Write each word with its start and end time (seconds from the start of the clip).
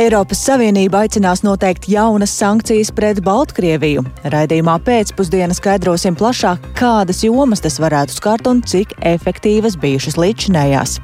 Eiropas 0.00 0.40
Savienība 0.46 1.02
aicinās 1.04 1.42
noteikt 1.44 1.84
jaunas 1.92 2.32
sankcijas 2.40 2.88
pret 2.96 3.18
Baltkrieviju. 3.24 4.00
Raidījumā 4.32 4.78
pēcpusdienā 4.86 5.52
skaidrosim 5.58 6.16
plašāk, 6.16 6.70
kādas 6.78 7.20
jomas 7.26 7.60
tas 7.60 7.76
varētu 7.82 8.16
skart 8.16 8.48
un 8.48 8.62
cik 8.64 8.94
efektīvas 9.10 9.76
bijušas 9.82 10.16
līdzinējās. 10.22 10.96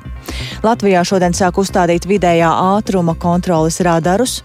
Latvijā 0.65 1.03
šodien 1.05 1.37
sāk 1.37 1.61
uzstādīt 1.61 2.09
vidējā 2.09 2.49
ātruma 2.49 3.13
kontroles 3.21 3.83
radarus. 3.85 4.39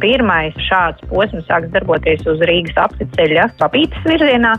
Pirmais 0.00 0.56
šāds 0.70 1.04
posms 1.10 1.44
sāks 1.50 1.68
darboties 1.74 2.24
uz 2.30 2.40
Rīgas 2.48 2.80
apceļa 2.80 3.50
papītas 3.60 4.08
virzienā, 4.08 4.54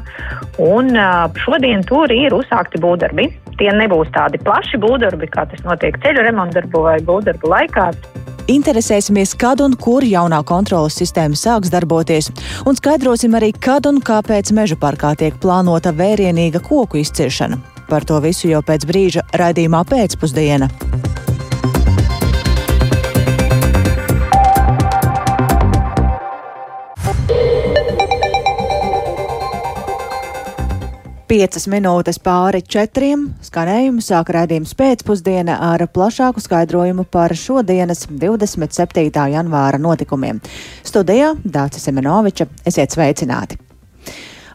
un 0.61 0.93
šodien 1.41 1.87
tur 1.89 2.11
ir 2.13 2.37
uzsākti 2.37 2.83
būvdarbi. 2.83 3.31
Tie 3.59 3.71
nebūs 3.75 4.13
tādi 4.15 4.37
plaši 4.45 4.77
būvdarbi, 4.83 5.33
kā 5.33 5.49
tas 5.49 5.65
notiek 5.65 5.97
ceļu 6.03 6.29
remontdarbu 6.29 6.85
vai 6.85 6.99
būvdarbu 7.07 7.55
laikā. 7.55 7.89
Interesēsimies, 8.49 9.35
kad 9.37 9.61
un 9.61 9.75
kur 9.77 10.01
jaunā 10.01 10.39
kontrolas 10.47 10.95
sistēma 10.97 11.37
sāks 11.37 11.69
darboties, 11.69 12.31
un 12.65 12.77
skaidrosim 12.79 13.37
arī, 13.37 13.51
kad 13.53 13.85
un 13.85 14.01
kāpēc 14.01 14.49
meža 14.57 14.79
parkā 14.79 15.13
tiek 15.19 15.37
plānota 15.43 15.93
vērienīga 15.93 16.63
koku 16.65 17.03
izciršana. 17.03 17.61
Par 17.89 18.09
to 18.09 18.17
visu 18.25 18.49
jau 18.49 18.63
pēc 18.65 18.89
brīža 18.89 19.27
raidījumā 19.37 19.85
pēcpusdiena. 19.93 20.69
5 31.29 31.67
minūtes 31.69 32.17
pāri 32.25 32.63
četriem 32.65 33.27
skanējumu 33.45 34.01
sāk 34.01 34.31
raidījums 34.33 34.71
pēcpusdiena 34.73 35.59
ar 35.61 35.83
plašāku 35.93 36.41
skaidrojumu 36.41 37.05
par 37.05 37.35
šodienas 37.37 38.07
27. 38.09 39.27
janvāra 39.35 39.77
notikumiem. 39.77 40.39
Studijā 40.81 41.35
Dācis 41.45 41.85
Semenoviča, 41.85 42.49
esiet 42.65 42.97
sveicināti! 42.97 43.59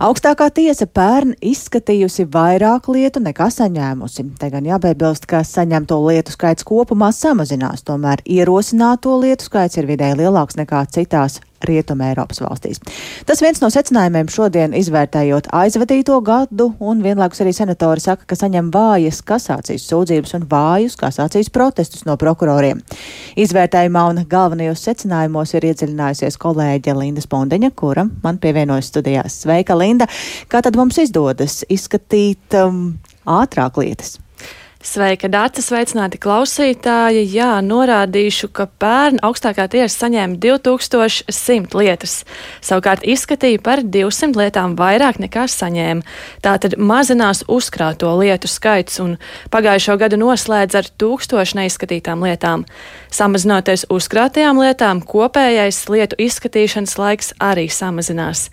Augstākā 0.03 0.51
tiesa 0.51 0.89
pērn 0.91 1.37
izskatījusi 1.39 2.27
vairāk 2.35 2.91
lietu 2.91 3.23
nekā 3.23 3.47
saņēmusi. 3.55 4.27
Te 4.43 4.51
gan 4.51 4.67
jāpiebilst, 4.67 5.31
ka 5.31 5.45
saņemto 5.47 6.01
lietu 6.09 6.35
skaits 6.35 6.67
kopumā 6.67 7.15
samazinās, 7.15 7.87
tomēr 7.87 8.27
ierosināto 8.27 9.15
lietu 9.23 9.47
skaits 9.47 9.79
ir 9.79 9.87
vidēji 9.87 10.25
lielāks 10.25 10.59
nekā 10.59 10.83
citās 10.91 11.39
Rietumē 11.69 12.11
Eiropas 12.13 12.41
valstīs. 12.45 12.81
Tas 13.29 13.43
viens 13.45 13.61
no 13.63 13.71
secinājumiem 13.73 14.31
šodien 14.33 14.75
izvērtējot 14.77 15.51
aizvadīto 15.55 16.19
gadu, 16.25 16.71
un 16.81 17.03
vienlaikus 17.05 17.43
arī 17.45 17.55
senatori 17.57 18.03
saka, 18.05 18.27
ka 18.29 18.39
saņem 18.39 18.71
vājas 18.75 19.21
kasācijas 19.27 19.87
sūdzības 19.91 20.37
un 20.39 20.49
vājus 20.51 20.99
kasācijas 21.01 21.53
protestus 21.55 22.07
no 22.09 22.17
prokuroriem. 22.21 22.83
Izvērtējumā 23.41 24.05
un 24.11 24.23
galvenajos 24.31 24.85
secinājumos 24.89 25.55
ir 25.57 25.69
iedziļinājusies 25.71 26.41
kolēģe 26.41 26.97
Linda 26.99 27.25
Spondeņa, 27.25 27.73
kura 27.79 28.09
man 28.25 28.41
pievienojas 28.43 28.93
studijās. 28.93 29.41
Sveika, 29.45 29.77
Linda! 29.79 30.09
Kā 30.49 30.63
tad 30.65 30.79
mums 30.79 30.99
izdodas 31.03 31.63
izskatīt 31.73 32.59
um, 32.61 32.87
ātrāk 33.25 33.83
lietas? 33.83 34.19
Sveika, 34.85 35.31
Dārta, 35.33 35.63
sveicināti 35.65 36.19
klausītāji. 36.21 37.23
Jā, 37.33 37.55
norādīšu, 37.65 38.51
ka 38.53 38.67
pērn 38.69 39.17
augstākā 39.25 39.65
tiesa 39.73 40.05
saņēma 40.05 40.37
2100 40.43 41.79
lietas. 41.81 42.19
Savukārt 42.61 43.07
izskatīja 43.09 43.63
par 43.65 43.81
200 43.81 44.37
lietām 44.37 44.77
vairāk 44.77 45.23
nekā 45.25 45.47
saņēma. 45.49 46.05
Tātad 46.45 46.77
mazinās 46.77 47.47
uzkrāto 47.49 48.13
lietu 48.21 48.51
skaits 48.53 49.01
un 49.01 49.17
pagājušo 49.55 49.97
gadu 50.05 50.21
noslēdz 50.21 50.77
ar 50.83 50.93
1000 51.01 51.57
neizskatītām 51.63 52.29
lietām. 52.29 52.69
Samazinoties 53.09 53.89
uzkrātajām 53.89 54.61
lietām, 54.61 55.01
kopējais 55.01 55.81
lietu 55.89 56.21
izskatīšanas 56.29 56.99
laiks 57.01 57.33
arī 57.41 57.71
samazinās. 57.73 58.51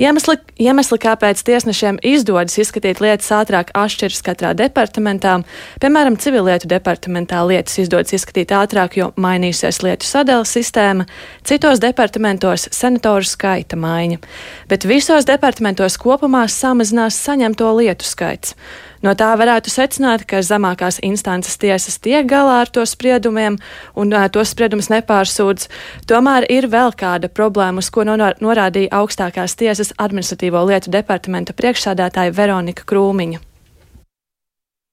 Iemesli, 0.00 0.36
iemesli, 0.62 0.98
kāpēc 1.02 1.42
tiesnešiem 1.44 1.98
izdodas 2.06 2.56
izskatīt 2.60 3.02
lietas 3.04 3.28
ātrāk, 3.34 3.72
atšķiras 3.76 4.22
katrā 4.24 4.52
departamentā. 4.56 5.38
Piemēram, 5.82 6.16
civilietu 6.20 6.70
departamentā 6.70 7.42
lietas 7.48 7.76
izdodas 7.82 8.14
izskatīt 8.16 8.54
ātrāk, 8.56 8.96
jo 9.00 9.10
mainīsies 9.20 9.82
lietu 9.84 10.08
sadales 10.08 10.54
sistēma, 10.56 11.08
citos 11.48 11.82
departamentos 11.82 12.68
senatoru 12.72 13.28
skaita 13.28 13.76
maiņa. 13.76 14.22
Bet 14.72 14.88
visos 14.88 15.28
departamentos 15.28 15.98
kopumā 16.00 16.46
samazinās 16.48 17.20
saņemto 17.20 17.74
lietu 17.80 18.08
skaits. 18.08 18.56
No 19.02 19.16
tā 19.18 19.32
varētu 19.38 19.70
secināt, 19.72 20.22
ka 20.30 20.40
zemākās 20.46 21.00
instances 21.02 21.58
tiesas 21.58 21.98
tiek 22.02 22.26
galā 22.30 22.60
ar 22.62 22.70
to 22.70 22.84
spriedumiem 22.86 23.58
un 23.98 24.14
uh, 24.14 24.28
tos 24.30 24.54
spriedumus 24.54 24.92
nepārsūdz. 24.94 25.68
Tomēr 26.10 26.46
ir 26.52 26.70
vēl 26.70 26.94
kāda 26.98 27.30
problēma, 27.32 27.82
uz 27.82 27.90
ko 27.90 28.06
norādīja 28.06 28.92
augstākās 29.02 29.58
tiesas 29.58 29.94
administratīvo 29.98 30.62
lietu 30.70 30.94
departamenta 30.94 31.56
priekšsādātāja 31.58 32.36
Veronika 32.36 32.86
Krūmiņa. 32.86 33.51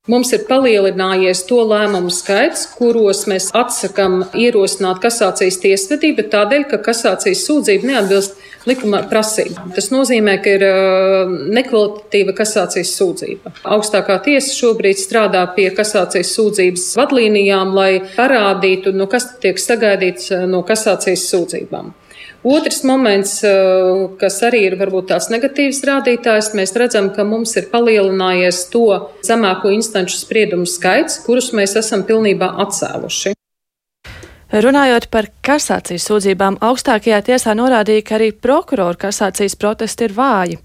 Mums 0.09 0.31
ir 0.33 0.47
palielinājies 0.47 1.43
to 1.45 1.59
lēmumu 1.69 2.09
skaits, 2.09 2.63
kuros 2.73 3.27
mēs 3.29 3.51
atsakām 3.53 4.23
ierosināt 4.33 5.03
kasācijas 5.03 5.59
tiesvedību 5.61 6.25
tādēļ, 6.31 6.63
ka 6.71 6.79
kasācijas 6.87 7.43
sūdzība 7.45 7.91
neatbilst 7.91 8.39
likuma 8.65 9.03
prasība. 9.11 9.67
Tas 9.75 9.91
nozīmē, 9.93 10.39
ka 10.41 10.55
ir 10.57 10.65
nekvalitatīva 11.59 12.33
kasācijas 12.41 12.95
sūdzība. 12.97 13.53
Augstākā 13.77 14.17
tiesa 14.25 14.49
šobrīd 14.55 14.97
strādā 14.97 15.45
pie 15.53 15.69
kasācijas 15.77 16.33
sūdzības 16.39 16.89
vadlīnijām, 16.97 17.77
lai 17.77 17.91
parādītu, 18.15 18.95
no 18.97 19.05
kas 19.11 19.35
tiek 19.43 19.61
sagaidīts 19.61 20.33
no 20.49 20.65
kasācijas 20.65 21.29
sūdzībām. 21.29 21.93
Otrs 22.43 22.83
moments, 22.87 23.41
uh, 23.43 24.05
kas 24.19 24.37
arī 24.47 24.61
ir 24.69 24.77
varbūt 24.79 25.09
tās 25.11 25.27
negatīvs 25.33 25.81
rādītājs, 25.89 26.53
mēs 26.55 26.71
redzam, 26.79 27.09
ka 27.11 27.25
mums 27.27 27.57
ir 27.59 27.67
palielinājies 27.73 28.61
to 28.71 28.85
zemāko 29.27 29.73
instanču 29.75 30.15
spriedumu 30.21 30.69
skaits, 30.69 31.19
kurus 31.25 31.51
mēs 31.51 31.75
esam 31.81 32.05
pilnībā 32.07 32.53
atcēluši. 32.63 33.35
Runājot 34.49 35.11
par 35.13 35.27
kasācijas 35.45 36.07
sūdzībām, 36.09 36.55
augstākajā 36.65 37.19
tiesā 37.27 37.53
norādīja, 37.53 38.05
ka 38.07 38.15
arī 38.17 38.31
prokuroru 38.33 38.97
kasācijas 38.97 39.53
protesti 39.59 40.07
ir 40.07 40.15
vāji. 40.15 40.57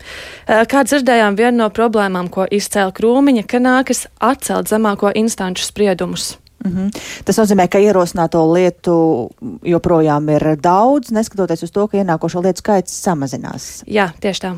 Kā 0.47 0.87
dzirdējām, 0.89 1.37
viena 1.37 1.67
no 1.67 1.69
problēmām, 1.75 2.31
ko 2.33 2.47
izcēla 2.49 2.95
Krūmiņa, 2.97 3.45
ka 3.45 3.61
nākas 3.61 4.07
atcelt 4.25 4.73
zemāko 4.73 5.13
instanču 5.13 5.69
spriedumus. 5.69 6.39
Mm 6.65 6.73
-hmm. 6.73 7.01
Tas 7.25 7.39
nozīmē, 7.39 7.69
ka 7.69 7.79
ierosināto 7.79 8.53
lietu 8.55 9.31
joprojām 9.63 10.29
ir 10.29 10.57
daudz, 10.57 11.11
neskatoties 11.11 11.63
uz 11.63 11.71
to, 11.71 11.89
ka 11.89 11.99
ienākošo 11.99 12.43
lietu 12.43 12.59
skaits 12.59 13.03
samazinās. 13.05 13.83
Jā, 13.87 14.11
tieši 14.21 14.41
tā. 14.41 14.55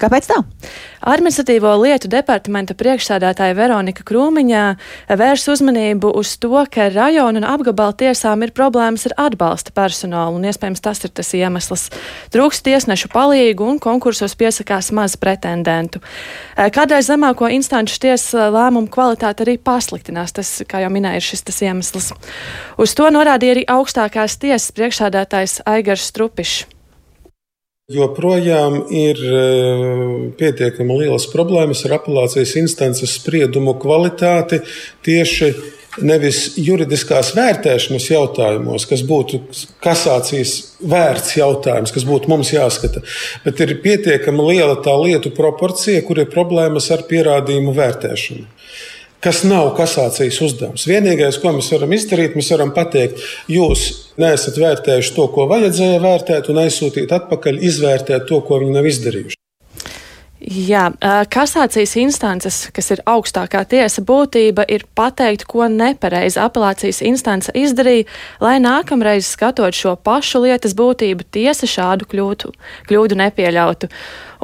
Kāpēc 0.00 0.30
tā? 0.30 0.38
Administratīvo 1.00 1.70
lietu 1.80 2.08
departamenta 2.12 2.74
priekšsādātāja 2.76 3.56
Veronika 3.56 4.04
Krūmiņā 4.04 4.64
vērs 5.16 5.46
uzmanību 5.52 6.10
uz 6.16 6.34
to, 6.40 6.52
ka 6.72 6.90
rajonu 6.92 7.40
un 7.40 7.46
apgabalu 7.48 7.96
tiesām 8.02 8.44
ir 8.44 8.52
problēmas 8.56 9.06
ar 9.08 9.14
atbalsta 9.28 9.72
personālu, 9.76 10.36
un 10.36 10.48
iespējams 10.48 10.84
tas 10.84 11.04
ir 11.04 11.12
tas 11.16 11.32
iemesls. 11.36 11.86
Trūkst 12.32 12.64
tiesnešu 12.68 13.12
palīgu 13.12 13.68
un 13.68 13.80
konkursos 13.80 14.36
piesakās 14.40 14.90
maz 14.96 15.16
pretendentu. 15.20 16.00
Kādēļ 16.56 17.06
zemāko 17.12 17.48
instanču 17.52 18.00
tiesas 18.04 18.52
lēmumu 18.52 18.92
kvalitāte 18.92 19.44
arī 19.46 19.56
pasliktinās, 19.60 20.36
tas, 20.36 20.52
kā 20.68 20.84
jau 20.84 20.92
minēju, 20.92 21.20
ir 21.20 21.28
šis 21.30 21.48
tas 21.48 21.62
iemesls. 21.64 22.12
Uz 22.80 22.96
to 22.96 23.08
norādīja 23.12 23.56
arī 23.56 23.64
augstākās 23.68 24.36
tiesas 24.40 24.72
priekšsādātājs 24.76 25.62
Aigars 25.68 26.08
Strupišs 26.08 26.68
joprojām 27.90 28.84
ir 28.94 29.18
eh, 29.18 30.06
pietiekami 30.38 31.02
lielas 31.02 31.26
problēmas 31.32 31.82
ar 31.86 31.98
apelācijas 31.98 32.54
instances 32.60 33.16
spriedumu 33.18 33.74
kvalitāti 33.82 34.62
tieši 35.06 35.50
nevis 36.06 36.54
juridiskās 36.62 37.32
vērtēšanas 37.34 38.06
jautājumos, 38.12 38.86
kas 38.86 39.02
būtu 39.06 39.40
kasācijas 39.82 40.54
vērts 40.86 41.34
jautājums, 41.40 41.90
kas 41.90 42.06
būtu 42.06 42.30
mums 42.30 42.52
jāskata, 42.54 43.02
bet 43.44 43.60
ir 43.64 43.74
pietiekami 43.82 44.52
liela 44.52 44.78
tā 44.84 44.94
lietu 45.00 45.34
proporcija, 45.34 46.04
kur 46.06 46.22
ir 46.22 46.30
problēmas 46.30 46.86
ar 46.94 47.02
pierādījumu 47.10 47.74
vērtēšanu 47.74 48.59
kas 49.24 49.42
nav 49.48 49.72
kasācijas 49.78 50.40
uzdevums. 50.46 50.86
Vienīgais, 50.88 51.40
ko 51.40 51.54
mēs 51.56 51.70
varam 51.74 51.96
izdarīt, 51.96 52.36
mēs 52.38 52.52
varam 52.54 52.72
pateikt, 52.76 53.24
jūs 53.52 53.86
neesat 54.20 54.60
vērtējuši 54.60 55.16
to, 55.16 55.28
ko 55.34 55.48
vajadzēja 55.50 56.00
vērtēt, 56.04 56.52
un 56.52 56.64
aizsūtīt 56.64 57.12
atpakaļ, 57.20 57.60
izvērtēt 57.70 58.28
to, 58.30 58.42
ko 58.46 58.62
viņi 58.62 58.76
nav 58.76 58.90
izdarījuši. 58.90 59.39
Jā, 60.40 60.86
kasācijas 61.28 61.92
instances, 62.00 62.62
kas 62.72 62.86
ir 62.94 63.02
augstākā 63.04 63.60
tiesa 63.68 64.00
būtība, 64.00 64.64
ir 64.72 64.86
pateikt, 64.96 65.44
ko 65.44 65.66
nepareizi 65.68 66.40
apelācijas 66.40 67.02
instance 67.04 67.52
izdarīja, 67.52 68.06
lai 68.40 68.54
nākamreiz 68.64 69.28
skatot 69.34 69.76
šo 69.76 69.98
pašu 70.00 70.40
lietas 70.46 70.72
būtību, 70.78 71.28
tiesa 71.36 71.68
šādu 71.68 72.08
kļūtu, 72.08 72.54
kļūdu 72.88 73.20
nepieļautu. 73.20 73.92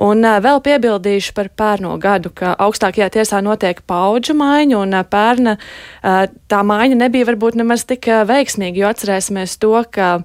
Un 0.05 0.21
vēl 0.21 0.61
piebildīšu 0.61 1.33
par 1.33 1.49
pērno 1.57 1.97
gadu, 1.97 2.29
ka 2.29 2.53
augstākajā 2.61 3.09
tiesā 3.17 3.41
notiek 3.41 3.81
paudžu 3.89 4.37
maiņa, 4.37 4.77
un 4.77 5.01
pērna 5.09 5.57
tā 6.05 6.61
maiņa 6.61 7.01
nebija 7.07 7.33
varbūt 7.33 7.57
nemaz 7.57 7.89
tik 7.89 8.13
veiksmīga, 8.29 8.83
jo 8.83 8.93
atcerēsimies 8.93 9.57
to, 9.65 9.73
ka 9.89 10.19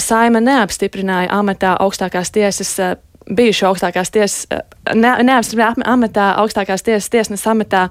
saima 0.00 0.40
neapstiprināja 0.40 1.34
amatā 1.36 1.76
augstākās 1.84 2.32
tiesas. 2.32 2.78
Bijušo 3.30 3.68
augstākās 3.70 4.10
tiesas, 4.10 4.46
ne, 4.94 5.12
neapstrādāt 5.22 5.84
amatā, 5.86 6.32
augstākās 6.42 6.82
tiesas 6.82 7.10
tiesnes 7.12 7.46
amatā 7.46 7.86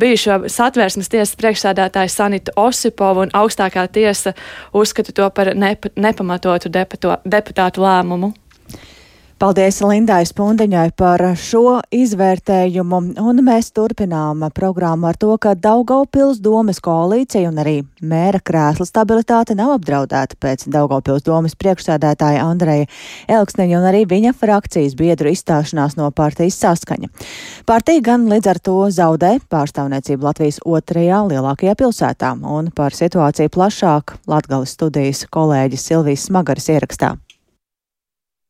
bijušo 0.00 0.42
satvērsmes 0.52 1.10
tiesas 1.12 1.36
priekšsādātāju 1.40 2.12
Sanitu 2.12 2.54
Osipovu 2.56 3.26
un 3.26 3.34
augstākā 3.36 3.86
tiesa 3.92 4.32
uzskata 4.72 5.12
to 5.12 5.28
par 5.30 5.52
nepa, 5.54 5.92
nepamatotu 5.96 6.72
deputo, 6.72 7.18
deputātu 7.24 7.84
lēmumu. 7.84 8.32
Paldies 9.42 9.80
Lindai 9.82 10.22
Spundiņai 10.22 10.92
par 10.94 11.18
šo 11.34 11.80
izvērtējumu, 11.90 12.98
un 13.18 13.40
mēs 13.42 13.72
turpinām 13.74 14.44
programmu 14.54 15.08
ar 15.08 15.16
to, 15.18 15.32
ka 15.42 15.56
Daugaupils 15.58 16.38
domes 16.38 16.78
koalīcija 16.78 17.50
un 17.50 17.58
arī 17.58 17.72
mēra 18.06 18.38
krēsla 18.38 18.86
stabilitāte 18.86 19.56
nav 19.58 19.72
apdraudēta 19.80 20.38
pēc 20.38 20.68
Daugaupils 20.70 21.26
domes 21.26 21.58
priekšsēdētāja 21.58 22.44
Andreja 22.44 22.86
Elksneņa 23.26 23.80
un 23.80 23.88
arī 23.90 24.04
viņa 24.12 24.30
frakcijas 24.38 24.94
biedru 24.94 25.34
izstāšanās 25.34 25.98
no 25.98 26.12
partijas 26.14 26.60
saskaņa. 26.62 27.10
Partija 27.66 28.06
gan 28.12 28.30
līdz 28.30 28.52
ar 28.54 28.62
to 28.62 28.76
zaudē 28.94 29.32
pārstāvniecību 29.50 30.30
Latvijas 30.30 30.62
otrajā 30.62 31.18
lielākajā 31.32 31.74
pilsētā, 31.82 32.36
un 32.38 32.70
par 32.70 32.94
situāciju 32.94 33.50
plašāk 33.58 34.20
Latgales 34.30 34.78
studijas 34.78 35.26
kolēģis 35.34 35.90
Silvijas 35.90 36.30
Smagaras 36.30 36.70
ierakstā. 36.78 37.16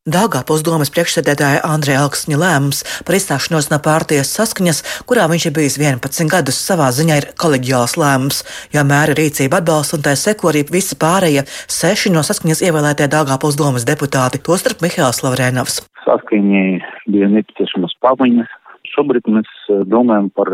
Dāngāpils 0.02 0.64
domas 0.66 0.90
priekšsēdētāja 0.90 1.60
Andrija 1.62 2.00
Elksņa 2.02 2.34
lēmums 2.34 2.80
par 3.06 3.14
izstāšanos 3.14 3.68
no 3.70 3.76
pārties 3.78 4.32
saskaņas, 4.34 4.80
kurā 5.06 5.28
viņš 5.30 5.44
ir 5.46 5.52
bijis 5.54 5.76
11 5.78 6.26
gadus, 6.32 6.58
savā 6.58 6.88
ziņā 6.90 7.18
ir 7.20 7.26
koleģiāls 7.38 7.94
lēmums, 8.02 8.40
jo 8.74 8.82
mēra 8.82 9.14
rīcība 9.14 9.60
atbalsta 9.62 10.00
un 10.00 10.02
tā 10.02 10.16
seko 10.18 10.50
arī 10.50 10.64
visi 10.74 10.98
pārējie 10.98 11.46
seši 11.70 12.10
no 12.16 12.24
saskaņas 12.26 12.64
ievēlētie 12.66 13.06
Dāngāpils 13.14 13.60
domas 13.60 13.86
deputāti, 13.86 14.42
tostarp 14.42 14.82
Mihāls 14.82 15.22
Lavrēnovs. 15.22 15.84
Saskaņai 16.02 16.66
bija 17.06 17.30
nepieciešamas 17.36 17.94
pamaņas. 18.02 18.50
Šobrīd 18.96 19.30
mēs 19.30 19.54
eh, 19.70 19.86
domājam 19.86 20.32
par 20.34 20.50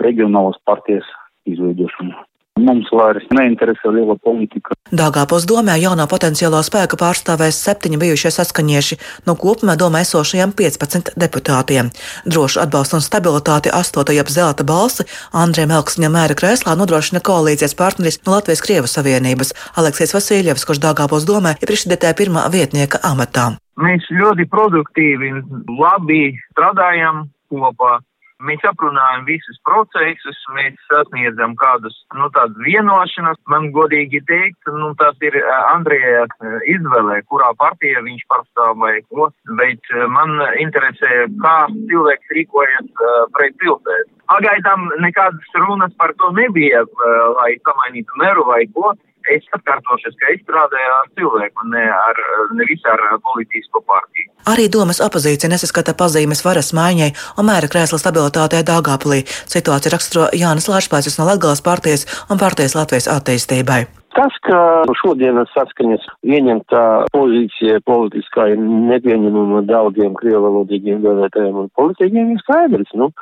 reģionālas 0.00 0.56
partijas 0.64 1.04
izveidošanu. 1.44 2.16
Mums 2.60 2.90
vairs 2.92 3.24
neinteresē 3.32 3.92
liela 3.94 4.16
politika. 4.20 4.74
Dāngāpos 4.92 5.46
domē 5.48 5.78
jauno 5.80 6.04
potenciālo 6.10 6.60
spēku 6.66 6.98
pārstāvēs 7.00 7.60
septiņi 7.64 8.00
bijušie 8.02 8.32
saskaņieši 8.34 8.98
no 9.28 9.36
kopumā 9.40 9.76
domē 9.80 10.02
esošajiem 10.04 10.52
15 10.58 11.14
deputātiem. 11.22 11.88
Drošu 12.28 12.60
atbalstu 12.64 12.98
un 12.98 13.06
stabilitāti 13.06 13.72
astotajā 13.80 14.26
zelta 14.28 14.66
balsi 14.66 15.06
Andriem 15.32 15.72
Elksņa 15.78 16.12
mēra 16.12 16.36
krēslā 16.36 16.76
nodrošina 16.76 17.22
koalīcijas 17.24 17.76
partneris 17.78 18.20
no 18.26 18.36
Latvijas 18.36 18.62
Krievu 18.66 18.90
Savienības 18.90 19.54
Aleksijas 19.80 20.14
Vasiljevs, 20.18 20.66
kurš 20.68 20.82
Dāngāpos 20.84 21.26
domē 21.28 21.56
ir 21.56 21.70
priekšsēdētāja 21.70 22.18
pirmā 22.20 22.44
vietnieka 22.52 23.00
amatā. 23.06 23.54
Mēs 23.80 24.04
ļoti 24.12 24.44
produktīvi, 24.52 25.32
labi 25.80 26.22
strādājam 26.52 27.24
kopā. 27.48 27.98
Mēs 28.40 28.62
aprunājam 28.64 29.26
visus 29.28 29.58
procesus, 29.68 30.38
mēs 30.56 30.76
sasniedzam 30.88 31.52
kādus, 31.60 31.96
nu, 32.16 32.30
tādas 32.36 32.56
vienošanas. 32.64 33.36
Man 33.52 33.68
godīgi 33.74 34.22
teikt, 34.28 34.70
nu, 34.72 34.92
tas 35.00 35.18
ir 35.24 35.36
Andrija 35.72 36.24
izvēle, 36.72 37.20
kurā 37.28 37.50
partija 37.60 38.00
viņš 38.06 38.24
pārstāv 38.32 38.78
vai 38.80 38.94
ko, 39.10 39.28
bet 39.60 39.92
man 40.14 40.40
interesē, 40.62 41.26
kā 41.44 41.56
cilvēks 41.90 42.34
rīkojas 42.38 42.88
uh, 42.88 43.20
pret 43.36 43.60
pilsētu. 43.60 44.16
Pagaidām 44.30 44.88
nekādas 45.02 45.56
runas 45.58 45.92
par 46.00 46.14
to 46.22 46.32
nebija, 46.36 46.84
uh, 46.86 47.22
lai 47.36 47.52
samainītu 47.66 48.24
meru 48.24 48.46
vai 48.48 48.64
ko 48.72 48.94
es 49.34 49.46
atkārtošos, 49.56 50.16
ka 50.20 50.32
es 50.34 50.42
strādāju 50.44 50.90
ar 50.96 51.10
cilvēku, 51.18 51.68
ne, 51.74 51.84
ar, 51.92 52.22
nevis 52.58 52.84
ar 52.90 53.04
politisko 53.26 53.84
partiju. 53.86 54.32
Arī 54.50 54.66
domas 54.72 55.02
opozīcija 55.04 55.52
nesaskata 55.52 55.94
pazīmes 55.98 56.44
varas 56.46 56.72
maiņai 56.76 57.12
un 57.38 57.48
mēra 57.50 57.70
krēsla 57.70 58.00
stabilitātei 58.00 58.64
Dāngāpulī. 58.66 59.22
Situācija 59.52 59.94
raksturo 59.94 60.28
Jānis 60.36 60.70
Lāčpēcis 60.72 61.20
no 61.20 61.28
Latgales 61.28 61.64
partijas 61.64 62.06
un 62.30 62.40
partijas 62.40 62.78
Latvijas 62.78 63.10
attīstībai. 63.12 63.84
Tas, 64.16 64.34
ka 64.42 64.56
šodienas 64.98 65.52
saskaņas 65.54 66.02
ieņemtā 66.26 66.82
pozīcija 67.14 67.78
politiskā 67.86 68.48
ir 68.50 68.58
nepieņemama 68.90 69.62
daudziem 69.68 70.16
krievalodīgiem 70.18 71.04
vēlētājiem 71.04 71.60
un 71.62 71.68
politiķiem, 71.78 72.32
ir 72.34 72.42
skaidrs. 72.42 72.90
Nu, 72.98 73.12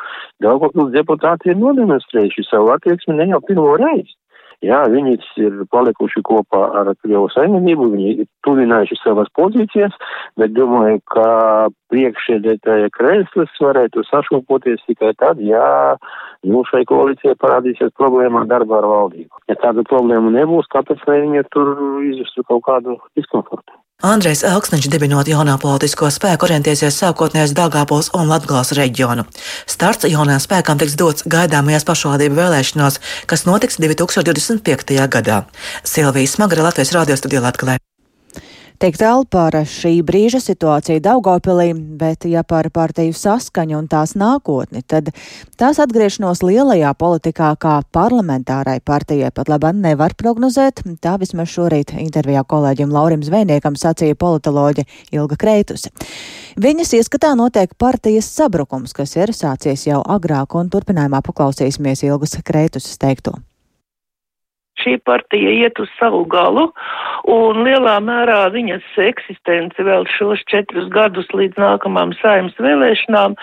Daugavpils 0.45 0.95
deputāti 0.95 1.53
ir 1.53 1.61
nodemonstrējuši 1.61 2.47
savu 2.49 2.73
attieksmi 2.73 3.19
ne 3.19 3.29
jau 3.35 3.43
pirmo 3.45 3.77
reizi. 3.77 4.17
Jā, 4.66 4.81
viņi 4.90 5.12
ir 5.38 5.58
palikuši 5.70 6.19
kopā 6.26 6.64
ar 6.81 6.88
Krievu 6.99 7.28
saimniecību, 7.31 7.84
viņi 7.93 8.08
ir 8.25 8.26
tuvinājuši 8.43 8.99
savas 8.99 9.31
pozīcijas, 9.38 9.94
bet 10.40 10.56
domāju, 10.56 10.99
ka 11.14 11.28
priekšēdētāja 11.94 12.90
krēslas 12.96 13.55
varētu 13.62 14.02
sašūpoties 14.08 14.82
tikai 14.90 15.12
tad, 15.22 15.38
ja 15.46 15.94
nu, 16.43 16.64
šai 16.66 16.82
koalīcijai 16.90 17.38
parādīsies 17.38 17.94
problēma 18.00 18.43
ar 18.43 18.50
darbu 18.50 18.81
ar 18.81 18.90
valdību. 18.90 19.44
Ja 19.46 19.60
tāda 19.62 19.87
problēma 19.87 20.34
nebūs, 20.34 20.66
kāpēc 20.75 21.06
lai 21.06 21.20
viņi 21.22 21.46
tur 21.54 21.76
izjustu 22.11 22.43
kaut 22.50 22.66
kādu 22.66 22.99
diskomfortu? 23.14 23.77
Andrejs 23.99 24.45
Elksniņš 24.47 24.87
dibinot 24.95 25.27
jaunā 25.27 25.56
politisko 25.59 26.06
spēku 26.15 26.47
orientēsies 26.47 27.00
sākotnējais 27.03 27.50
Dāngāpols 27.59 28.12
un 28.15 28.31
Latgals 28.31 28.71
reģionu. 28.79 29.25
Starts 29.67 30.06
jaunajām 30.06 30.45
spēkām 30.45 30.79
tiks 30.79 30.95
dots 30.95 31.27
gaidāmajās 31.27 31.89
pašvaldību 31.89 32.39
vēlēšanās, 32.39 33.00
kas 33.27 33.45
notiks 33.50 33.83
2025. 33.83 35.03
gadā. 35.11 35.43
Silvijas 35.83 36.39
Smagra 36.39 36.71
Latvijas 36.71 36.95
radio 36.95 37.19
studijā 37.19 37.43
Latgalē. 37.43 37.81
Tiek 38.78 38.94
tālu 38.94 39.25
par 39.26 39.56
šī 39.66 40.04
brīža 40.06 40.38
situāciju 40.38 41.00
Daugopilī, 41.02 41.72
bet 41.98 42.22
ja 42.30 42.44
par 42.46 42.69
partiju 42.70 43.10
saskaņu 43.10 43.75
un 43.75 43.88
tās 43.90 44.12
nākotni, 44.14 44.84
tad 44.86 45.10
tās 45.58 45.80
atgriešanos 45.82 46.44
lielajā 46.46 46.92
politikā 46.94 47.48
kā 47.58 47.72
parlamentārai 47.90 48.76
partijai 48.78 49.32
pat 49.34 49.50
labāk 49.50 49.75
nevar 49.82 50.14
prognozēt. 50.14 50.84
Tā 51.02 51.16
vismaz 51.19 51.50
šorīt 51.50 51.96
intervijā 51.98 52.44
kolēģim 52.46 52.94
Laurim 52.94 53.26
Zvejniekam 53.26 53.75
sacīja 53.75 54.14
politoloģe 54.14 54.86
Ilga 55.10 55.42
Kreitus. 55.42 55.90
Viņas 56.54 56.94
ieskatā 57.00 57.34
notiek 57.34 57.75
partijas 57.82 58.30
sabrukums, 58.30 58.94
kas 58.94 59.19
ir 59.19 59.34
sācies 59.34 59.88
jau 59.90 60.04
agrāk, 60.06 60.54
un 60.54 60.70
turpinājumā 60.70 61.25
paklausīsimies 61.26 62.06
Ilgas 62.06 62.38
Kreitus 62.46 62.94
teikto 62.94 63.40
šī 64.82 64.96
partija 65.04 65.50
iet 65.64 65.78
uz 65.82 65.90
savu 65.99 66.25
galu, 66.30 66.68
un 67.28 67.62
lielā 67.66 67.99
mērā 68.04 68.38
viņas 68.54 68.87
eksistence 69.02 69.82
vēl 69.85 70.06
šos 70.16 70.42
četrus 70.50 70.88
gadus 70.92 71.28
līdz 71.37 71.58
nākamām 71.61 72.14
saimnes 72.20 72.56
vēlēšanām 72.62 73.37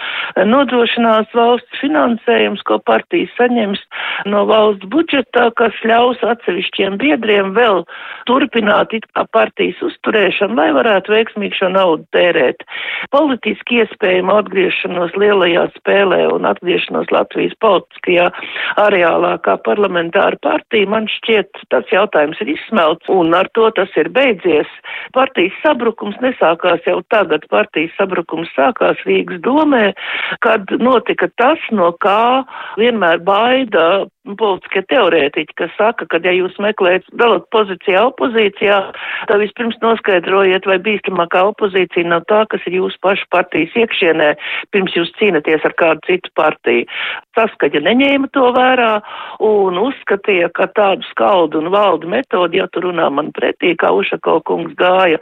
nodrošinās 0.50 1.32
valsts 1.36 1.82
finansējums, 1.82 2.64
ko 2.68 2.80
partija 2.88 3.30
saņems 3.36 3.84
no 4.32 4.46
valsts 4.50 4.90
budžetā, 4.92 5.50
kas 5.60 5.76
ļaus 5.86 6.24
atsevišķiem 6.26 6.98
biedriem 7.02 7.54
vēl 7.58 7.84
turpināt 8.30 8.96
it 8.98 9.06
kā 9.14 9.26
partijas 9.36 9.82
uzturēšanu, 9.86 10.58
lai 10.58 10.72
varētu 10.76 11.14
veiksmīgi 11.14 11.60
šo 11.60 11.72
naudu 11.76 12.08
tērēt. 12.16 12.66
Politiski 13.14 13.84
iespējama 13.84 14.40
atgriešanos 14.42 15.14
lielajā 15.20 15.68
spēlē 15.76 16.24
un 16.34 16.48
atgriešanos 16.50 17.12
Latvijas 17.14 17.54
politiskajā 17.62 18.32
areālā 18.82 19.36
kā 19.46 19.58
parlamentāra 19.68 20.40
partija 20.42 20.90
man 20.90 21.10
šķiet 21.12 21.25
šķiet, 21.26 21.66
tas 21.74 21.90
jautājums 21.92 22.40
ir 22.44 22.54
izsmelts, 22.54 23.10
un 23.10 23.34
ar 23.34 23.50
to 23.58 23.68
tas 23.76 23.90
ir 23.98 24.10
beidzies. 24.14 24.70
Partijas 25.18 25.56
sabrukums 25.64 26.18
nesākās 26.22 26.86
jau 26.86 27.02
tagad. 27.10 27.48
Partijas 27.50 27.96
sabrukums 27.98 28.52
sākās 28.56 29.02
Rīgas 29.10 29.42
domē, 29.42 29.94
kad 30.46 30.70
notika 30.80 31.30
tas, 31.42 31.62
no 31.72 31.92
kā 32.02 32.46
vienmēr 32.78 33.24
baida 33.26 34.06
politiskie 34.34 34.82
teorētiķi, 34.90 35.54
kas 35.60 35.74
saka, 35.78 36.08
ka 36.10 36.20
ja 36.24 36.34
jūs 36.34 36.58
meklējat 36.62 37.06
dalot 37.20 37.46
pozīcijā 37.54 38.02
opozīcijā, 38.10 38.78
tad 39.30 39.42
vispirms 39.42 39.78
noskaidrojiet, 39.84 40.66
vai 40.66 40.80
bīstamākā 40.82 41.44
opozīcija 41.52 42.10
nav 42.10 42.26
tā, 42.32 42.42
kas 42.50 42.66
ir 42.66 42.80
jūsu 42.80 42.98
pašu 43.06 43.28
partijas 43.34 43.76
iekšienē, 43.78 44.32
pirms 44.74 44.96
jūs 44.98 45.14
cīnaties 45.20 45.66
ar 45.68 45.76
kādu 45.78 46.02
citu 46.10 46.34
partiju. 46.40 46.88
Saskaņa 47.38 47.84
neņēma 47.86 48.32
to 48.34 48.50
vērā 48.56 48.92
un 49.46 49.78
uzskatīja, 49.84 50.50
ka 50.58 50.70
tādu 50.74 51.06
skaldu 51.12 51.62
un 51.62 51.70
valdu 51.74 52.10
metodi, 52.10 52.62
ja 52.62 52.68
tu 52.72 52.82
runā 52.86 53.10
man 53.14 53.32
pretī, 53.36 53.76
kā 53.78 53.92
Ušako 53.96 54.40
kungs 54.48 54.74
gāja, 54.80 55.22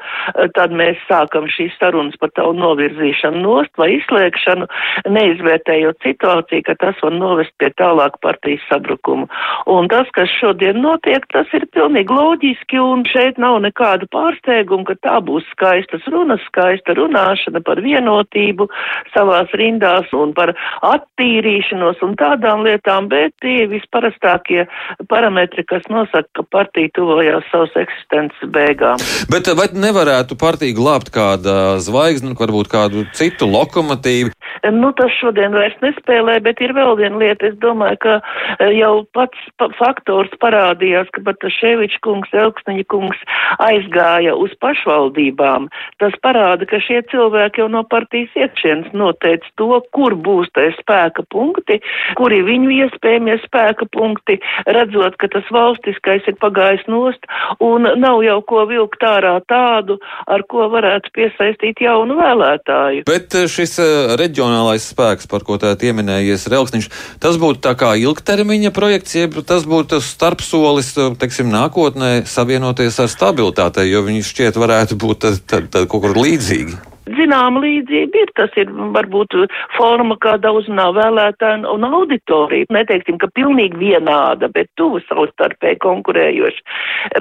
tad 0.56 0.72
mēs 0.72 1.02
sākam 1.10 1.50
šīs 1.52 1.76
sarunas 1.82 2.16
par 2.22 2.32
tavu 2.38 2.56
novirzīšanu 2.58 3.44
nost 3.44 3.74
vai 3.82 3.94
izslēgšanu, 3.98 4.70
neizvērtējot 5.10 6.06
situāciju, 6.06 6.68
ka 6.70 6.78
tas 6.80 7.04
var 7.04 7.18
novest 7.18 7.54
pie 7.60 7.74
tālāk 7.80 8.20
partijas 8.24 8.64
sabrukuma. 8.94 9.28
Un 9.66 9.88
tas, 9.88 10.08
kas 10.14 10.30
šodien 10.40 10.82
notiek, 10.82 11.26
tas 11.32 11.48
ir 11.54 11.66
pilnīgi 11.74 12.14
loģiski 12.14 12.80
un 12.80 13.04
šeit 13.06 13.38
nav 13.38 13.62
nekādu 13.62 14.08
pārsteigumu, 14.12 14.86
ka 14.86 14.96
tā 15.02 15.20
būs 15.22 15.44
skaistas 15.52 16.04
runas, 16.12 16.42
skaista 16.48 16.94
runāšana 16.94 17.64
par 17.64 17.82
vienotību 17.82 18.68
savās 19.14 19.50
rindās 19.54 20.12
un 20.14 20.34
par 20.34 20.54
attīrīšanos 20.82 22.02
un 22.04 22.16
tādām 22.16 22.64
lietām, 22.64 23.10
bet 23.10 23.34
tie 23.42 23.68
visparastākie 23.68 24.68
parametri, 25.10 25.64
kas 25.64 25.84
nosaka, 25.90 26.28
ka 26.36 26.44
partija 26.52 26.90
tuvojās 26.96 27.44
savas 27.52 27.74
eksistences 27.76 28.50
beigām. 28.50 28.98
Bet 29.32 29.48
vai 29.56 29.70
nevarētu 29.74 30.38
partija 30.40 30.76
glābt 30.76 31.12
kāda 31.14 31.80
zvaigzne, 31.80 32.36
varbūt 32.38 32.70
kādu 32.72 33.08
citu 33.16 33.48
lokomotīvu? 33.50 34.34
Nu, 34.72 34.94
tas 34.96 35.12
šodien 35.20 35.52
vairs 35.56 35.76
nespēlē, 35.84 36.38
bet 36.44 36.62
ir 36.64 36.72
vēl 36.76 36.96
viena 37.00 37.20
lieta. 37.20 37.50
Es 37.50 37.58
domāju, 37.60 37.98
ka 38.04 38.14
e, 38.20 38.70
jau 38.84 39.04
pats 39.16 39.40
pa 39.60 39.68
faktors 39.76 40.32
parādījās, 40.44 41.10
ka 41.14 41.24
Bataševičs 41.26 42.00
kungs, 42.06 42.32
Elksniņa 42.32 42.86
kungs 42.92 43.20
aizgāja 43.64 44.36
uz 44.40 44.54
pašvaldībām. 44.64 45.68
Tas 46.00 46.16
parāda, 46.24 46.68
ka 46.70 46.80
šie 46.84 47.02
cilvēki 47.12 47.64
jau 47.64 47.70
no 47.74 47.84
partijas 47.90 48.32
iekšienes 48.40 48.94
noteica 48.96 49.52
to, 49.60 49.82
kur 49.96 50.16
būs 50.16 50.52
tie 50.56 50.70
spēka 50.78 51.26
punkti, 51.34 51.80
kuri 52.20 52.42
viņu 52.48 52.72
iespējamie 52.78 53.40
spēka 53.44 53.90
punkti, 53.92 54.40
redzot, 54.70 55.18
ka 55.20 55.32
tas 55.34 55.50
valstiskais 55.54 56.30
ir 56.32 56.40
pagājis 56.40 56.86
nost 56.92 57.28
un 57.64 57.90
nav 58.00 58.24
jau 58.24 58.40
ko 58.48 58.66
vilkt 58.70 59.04
ārā 59.08 59.36
tādu, 59.52 60.00
ar 60.32 60.46
ko 60.48 60.70
varētu 60.72 61.12
piesaistīt 61.16 61.84
jaunu 61.84 62.18
vēlētāju. 62.22 63.06
Bet 63.10 63.36
e, 63.38 63.46
šis 63.52 63.78
e, 63.84 63.90
reģions 64.20 64.44
nacionālais 64.54 64.86
spēks, 64.92 65.28
par 65.30 65.44
ko 65.46 65.58
tā 65.58 65.74
pieminējies 65.80 66.48
Relksniņš, 66.52 66.90
tas 67.24 67.38
būtu 67.42 67.62
tā 67.64 67.74
kā 67.80 67.94
ilgtermiņa 67.98 68.73
projekts, 68.76 69.16
jeb 69.18 69.38
tas 69.48 69.68
būtu 69.70 70.02
starpsolis, 70.04 70.94
teiksim, 71.22 71.52
nākotnē 71.54 72.24
savienoties 72.30 73.00
ar 73.04 73.12
stabilitātei, 73.12 73.90
jo 73.92 74.04
viņi 74.06 74.26
šķiet 74.30 74.60
varētu 74.60 75.00
būt 75.00 75.24
tad, 75.26 75.44
tad, 75.48 75.70
tad 75.74 75.92
kaut 75.92 76.06
kur 76.08 76.18
līdzīgi. 76.18 76.93
Zināma 77.04 77.60
līdzība 77.60 78.22
ir, 78.22 78.30
tas 78.38 78.54
ir 78.56 78.70
varbūt 78.96 79.36
forma, 79.76 80.16
kāda 80.24 80.54
uzrunā 80.56 80.86
vēlētāju 80.96 81.68
un 81.74 81.84
auditoriju. 81.88 82.70
Neteiksim, 82.72 83.18
ka 83.20 83.28
pilnīgi 83.36 83.76
vienāda, 83.82 84.48
bet 84.54 84.70
tuvu 84.80 85.02
savstarpēji 85.10 85.82
konkurējoši. 85.84 86.64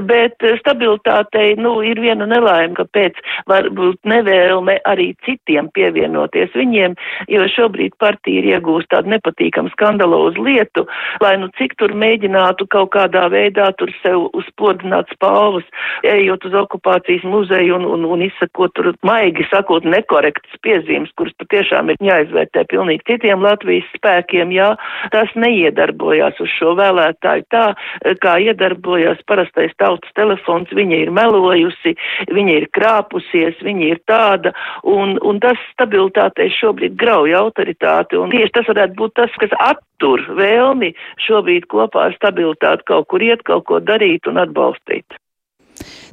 Bet 0.07 0.39
stabilitātei, 0.61 1.57
nu, 1.59 1.75
ir 1.83 1.99
viena 2.03 2.29
nelaime, 2.31 2.77
ka 2.79 2.87
pēc 2.95 3.19
varbūt 3.51 3.99
nevēlme 4.07 4.79
arī 4.87 5.09
citiem 5.27 5.71
pievienoties 5.75 6.55
viņiem, 6.55 6.95
jo 7.33 7.49
šobrīd 7.51 7.99
partija 7.99 8.43
ir 8.43 8.51
iegūst 8.55 8.93
tādu 8.95 9.11
nepatīkamu 9.17 9.75
skandalozu 9.75 10.47
lietu, 10.47 10.87
lai 11.25 11.35
nu 11.43 11.51
cik 11.59 11.75
tur 11.83 11.97
mēģinātu 11.99 12.69
kaut 12.71 12.93
kādā 12.95 13.27
veidā 13.35 13.73
tur 13.81 13.91
sev 13.99 14.29
uzspodināt 14.39 15.11
spalvas, 15.17 15.67
ejot 16.07 16.47
uz 16.47 16.57
okupācijas 16.63 17.27
muzeju 17.27 17.81
un, 17.81 17.89
un, 17.97 18.07
un 18.15 18.25
izsakot 18.31 18.75
tur 18.79 18.93
maigi 19.07 19.49
sakot, 19.51 19.72
sakot, 19.73 19.85
nekorektas 19.89 20.61
piezīmes, 20.63 21.11
kuras 21.17 21.33
patiešām 21.39 21.91
ir 21.91 21.97
jāizvērtē 22.01 22.67
pilnīgi 22.69 23.05
citiem 23.07 23.43
Latvijas 23.43 23.85
spēkiem, 23.97 24.53
jā, 24.53 24.77
tas 25.13 25.29
neiedarbojās 25.35 26.41
uz 26.41 26.51
šo 26.59 26.75
vēlētāju 26.77 27.45
tā, 27.51 27.75
kā 28.21 28.39
iedarbojās 28.39 29.23
parastais 29.27 29.73
tautas 29.79 30.11
telefons, 30.15 30.69
viņa 30.73 31.07
ir 31.07 31.11
melojusi, 31.11 31.97
viņa 32.31 32.53
ir 32.61 32.69
krāpusies, 32.73 33.57
viņa 33.63 33.87
ir 33.95 34.01
tāda, 34.07 34.53
un, 34.85 35.19
un 35.23 35.41
tas 35.41 35.59
stabilitātei 35.73 36.51
šobrīd 36.53 36.97
grauja 36.97 37.41
autoritāti, 37.41 38.17
un 38.17 38.31
tieši 38.31 38.53
tas 38.53 38.69
varētu 38.69 38.99
būt 38.99 39.17
tas, 39.17 39.33
kas 39.41 39.57
attur 39.59 40.23
vēlmi 40.37 40.93
šobrīd 41.27 41.69
kopā 41.73 42.11
ar 42.11 42.17
stabilitāti 42.19 42.87
kaut 42.87 43.09
kur 43.09 43.23
iet, 43.23 43.43
kaut 43.49 43.67
ko 43.67 43.81
darīt 43.81 44.29
un 44.29 44.41
atbalstīt. 44.43 45.22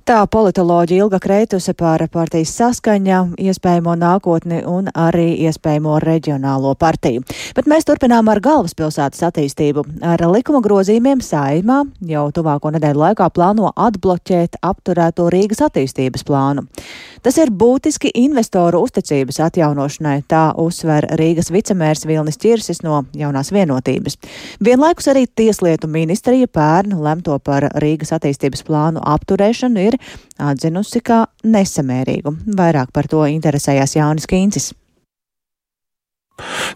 Tā 0.10 0.24
politoloģija 0.26 1.04
Ilga 1.04 1.20
Kreituse 1.22 1.76
par 1.78 2.02
partijas 2.10 2.56
saskaņa, 2.58 3.18
iespējamo 3.46 3.94
nākotni 4.02 4.64
un 4.66 4.88
arī 4.98 5.36
iespējamo 5.46 6.00
reģionālo 6.02 6.72
partiju. 6.82 7.22
Bet 7.54 7.70
mēs 7.70 7.86
turpinām 7.86 8.32
ar 8.34 8.42
galvaspilsētas 8.42 9.22
attīstību. 9.28 9.84
Ar 10.02 10.24
likuma 10.34 10.64
grozījumiem 10.66 11.22
saimā 11.22 11.84
jau 12.10 12.24
tuvāko 12.34 12.72
nedēļu 12.74 13.04
laikā 13.04 13.28
plāno 13.36 13.70
atbloķēt 13.70 14.58
apturēto 14.66 15.28
Rīgas 15.30 15.62
attīstības 15.68 16.26
plānu. 16.26 16.66
Tas 17.22 17.38
ir 17.38 17.54
būtiski 17.54 18.10
investoru 18.18 18.82
uzticības 18.88 19.38
atjaunošanai, 19.46 20.24
tā 20.26 20.48
uzsver 20.58 21.06
Rīgas 21.22 21.52
vicemērs 21.54 22.08
Vilnis 22.10 22.42
Čirsis 22.42 22.82
no 22.82 23.04
jaunās 23.14 23.54
vienotības. 23.54 24.18
Vienlaikus 24.64 25.12
arī 25.14 25.28
Tieslietu 25.28 25.92
ministrija 25.92 26.50
pērn 26.50 26.98
lemto 26.98 27.38
par 27.44 27.70
Rīgas 27.84 28.16
attīstības 28.18 28.66
plānu 28.66 29.06
apturēšanu 29.06 29.86
ir 29.86 29.99
atzinusi 30.40 31.02
kā 31.06 31.24
nesamērīgu. 31.44 32.36
Vairāk 32.60 32.94
par 32.96 33.10
to 33.12 33.26
interesējās 33.30 33.98
Jānis 34.00 34.30
Kīncis. 34.30 34.72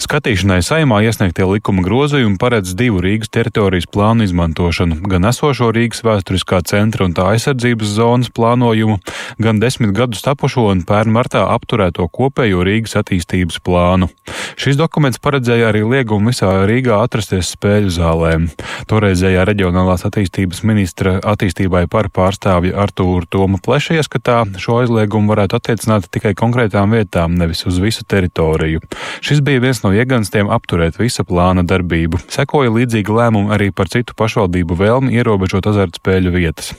Skatīšanai 0.03 0.59
saimā 0.65 1.01
iesniegtie 1.05 1.45
likuma 1.47 1.83
grozījumi 1.85 2.39
paredz 2.41 2.73
divu 2.77 3.01
Rīgas 3.03 3.31
teritorijas 3.33 3.87
plānu 3.87 4.25
izmantošanu- 4.27 5.01
gan 5.11 5.29
esošo 5.29 5.71
Rīgas 5.73 6.03
vēsturiskā 6.03 6.63
centra 6.65 7.05
un 7.05 7.13
tā 7.13 7.29
aizsardzības 7.33 7.95
zonas 7.99 8.29
plānojumu, 8.29 8.99
gan 9.39 9.59
desmit 9.59 9.93
gadus 9.93 10.21
tapušo 10.21 10.71
un 10.71 10.83
pērn 10.83 11.11
martā 11.11 11.45
apturēto 11.47 12.09
kopējo 12.09 12.63
Rīgas 12.63 12.97
attīstības 13.01 13.59
plānu. 13.59 14.09
Šis 14.57 14.77
dokuments 14.77 15.19
paredzēja 15.19 15.71
arī 15.71 15.83
liegumu 15.85 16.31
visā 16.31 16.49
Rīgā 16.67 16.99
atrasties 17.03 17.55
spēļu 17.55 17.89
zālēm. 17.93 18.49
Toreizējā 18.89 19.45
reģionālās 19.45 20.05
attīstības 20.07 20.63
ministra 20.63 21.19
attīstībai 21.19 21.85
par 21.89 22.09
pārstāvju 22.13 22.73
Artūru 22.73 23.29
Tomu 23.29 23.59
Pleša 23.63 23.97
ieskatā 23.99 24.43
šo 24.57 24.81
aizliegumu 24.81 25.33
varētu 25.33 25.57
attiecināt 25.57 26.09
tikai 26.13 26.33
konkrētām 26.37 26.93
vietām, 26.95 27.37
nevis 27.37 27.65
uz 27.69 27.79
visu 27.83 28.05
teritoriju. 28.07 28.81
Šis 29.21 29.41
bija 29.45 29.52
bija 29.53 29.61
viens 29.61 29.83
no 29.83 29.91
ieganstiem 29.93 30.47
apturēt 30.49 30.95
visa 30.97 31.21
plāna 31.29 31.61
darbību. 31.69 32.17
Sekoja 32.33 32.71
līdzīgi 32.73 33.13
lēmumi 33.13 33.53
arī 33.53 33.67
par 33.69 33.91
citu 33.91 34.15
pašvaldību 34.17 34.77
vēlmi 34.79 35.13
ierobežot 35.13 35.67
azartspēļu 35.69 36.31
vietas. 36.33 36.71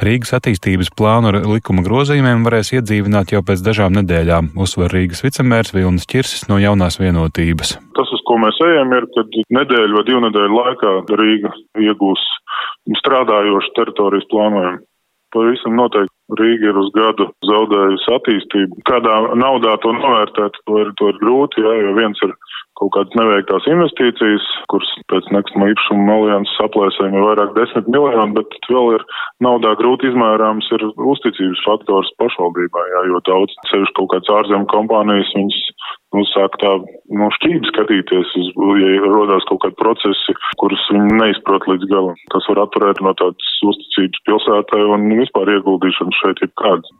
Rīgas 0.00 0.32
attīstības 0.38 0.88
plānu 0.96 1.28
ar 1.28 1.40
likuma 1.44 1.84
grozījumiem 1.84 2.46
varēs 2.46 2.72
iedzīvināt 2.78 3.34
jau 3.34 3.42
pēc 3.44 3.60
dažām 3.66 3.92
nedēļām, 3.98 4.54
uzsver 4.56 4.94
Rīgas 4.96 5.20
vicemērs 5.26 5.74
Vilnis 5.76 6.08
Čirsis 6.08 6.48
no 6.48 6.56
jaunās 6.62 6.96
vienotības. 7.02 7.76
Tas, 7.98 8.14
uz 8.16 8.24
ko 8.24 8.38
mēs 8.40 8.60
ejam, 8.64 8.96
ir, 8.96 9.08
kad 9.12 9.36
nedēļu 9.58 9.98
vai 9.98 10.06
divu 10.08 10.24
nedēļu 10.24 10.62
laikā 10.62 10.94
Rīga 11.20 11.52
iegūs 11.84 12.24
strādājošu 13.02 13.76
teritorijas 13.76 14.30
plānojumu. 14.32 14.80
Pavisam 15.32 15.78
noteikti 15.78 16.38
Rīga 16.38 16.70
ir 16.70 16.78
uz 16.80 16.88
gadu 16.96 17.26
zaudējusi 17.48 18.12
attīstību. 18.16 18.82
Kādā 18.88 19.14
naudā 19.36 19.74
to 19.82 19.92
novērtēt, 19.96 20.56
to 20.68 20.80
ir, 20.80 20.92
to 21.00 21.10
ir 21.12 21.18
grūti, 21.20 21.64
jā, 21.64 21.74
jo 21.82 21.94
viens 21.98 22.20
ir 22.24 22.32
kaut 22.80 22.92
kādas 22.96 23.16
neveiktās 23.18 23.66
investīcijas, 23.68 24.46
kuras 24.72 24.92
pēc 25.12 25.28
nekustamā 25.34 25.68
īpašuma 25.72 26.16
alianses 26.16 26.62
aplēsēm 26.64 27.16
ir 27.18 27.26
vairāk 27.26 27.52
desmit 27.58 27.90
miljoni, 27.92 28.36
bet 28.38 28.56
vēl 28.72 28.94
ir 28.96 29.04
naudā 29.44 29.74
grūti 29.80 30.08
izmērāms 30.08 30.70
ir 30.78 30.86
uzticības 31.12 31.64
faktors 31.66 32.12
pašvaldībā, 32.22 32.86
jā, 32.94 33.04
jo 33.12 33.20
daudz, 33.28 33.58
sevišķi 33.72 33.98
kaut 34.00 34.14
kāds 34.14 34.32
ārzemju 34.38 34.70
kompānijas, 34.72 35.34
viņas 35.36 35.60
nu, 36.16 36.24
sāk 36.32 36.56
tā 36.62 36.72
no 37.12 37.28
šķīvi 37.36 37.68
skatīties, 37.68 38.32
uz, 38.40 38.50
ja 38.80 39.04
rodās 39.04 39.46
kaut 39.50 39.62
kādi 39.66 39.78
procesi, 39.80 40.36
kurus 40.60 40.82
viņi 40.92 41.18
neizprot 41.20 41.68
līdz 41.68 41.88
galam. 41.92 42.16
Tas 42.32 42.48
var 42.48 42.64
atturēt 42.64 43.02
no 43.04 43.12
tādas 43.20 43.52
uzticības 43.68 44.24
pilsētai 44.26 44.82
un 44.96 45.06
vispār 45.20 45.52
ieguldīšanas 45.58 46.20
šeit 46.22 46.42
ir 46.46 46.52
kāds. 46.58 46.92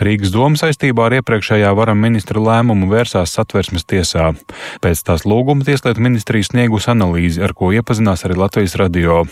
Rīgas 0.00 0.32
doma 0.34 0.58
saistībā 0.60 1.06
ar 1.06 1.18
iepriekšējā 1.20 1.70
varam 1.76 2.00
ministra 2.00 2.40
lēmumu 2.40 2.88
vērsās 2.90 3.36
satversmes 3.36 3.86
tiesā. 3.90 4.32
Pēc 4.80 5.04
tā 5.04 5.10
tās 5.10 5.26
lūguma 5.26 5.66
Tieslietu 5.66 6.02
ministrija 6.04 6.46
sniegus 6.46 6.86
analīzi, 6.90 7.42
ar 7.42 7.52
ko 7.56 7.72
iepazinās 7.74 8.22
arī 8.26 8.36
Latvijas 8.38 8.76
radio. 8.78 9.24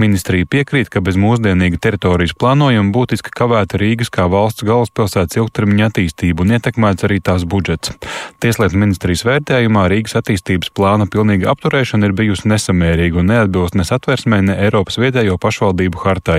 Ministrija 0.00 0.48
piekrīt, 0.48 0.88
ka 0.88 1.02
bez 1.04 1.18
mūsdienīga 1.20 1.80
teritorijas 1.82 2.32
plānojuma 2.40 2.94
būtiski 2.94 3.32
kavēta 3.36 3.76
Rīgas 3.80 4.08
kā 4.12 4.24
valsts 4.32 4.64
galvaspilsētas 4.66 5.36
ilgtermiņa 5.36 5.90
attīstību 5.90 6.46
un 6.46 6.56
ietekmēts 6.56 7.04
arī 7.08 7.20
tās 7.20 7.44
budžets. 7.44 7.92
Tieslietu 8.40 8.75
ministrijas 8.78 9.24
vērtējumā 9.26 9.86
Rīgas 9.90 10.16
attīstības 10.20 10.70
plāna 10.76 11.06
pilnīga 11.10 11.50
apturēšana 11.52 12.08
ir 12.08 12.14
bijusi 12.16 12.48
nesamērīga 12.50 13.20
un 13.22 13.30
neatbilst 13.32 13.76
ne 13.78 13.84
satversmē, 13.88 14.42
ne 14.46 14.56
Eiropas 14.66 14.98
vietējo 15.00 15.38
pašvaldību 15.42 16.02
hartai. 16.04 16.38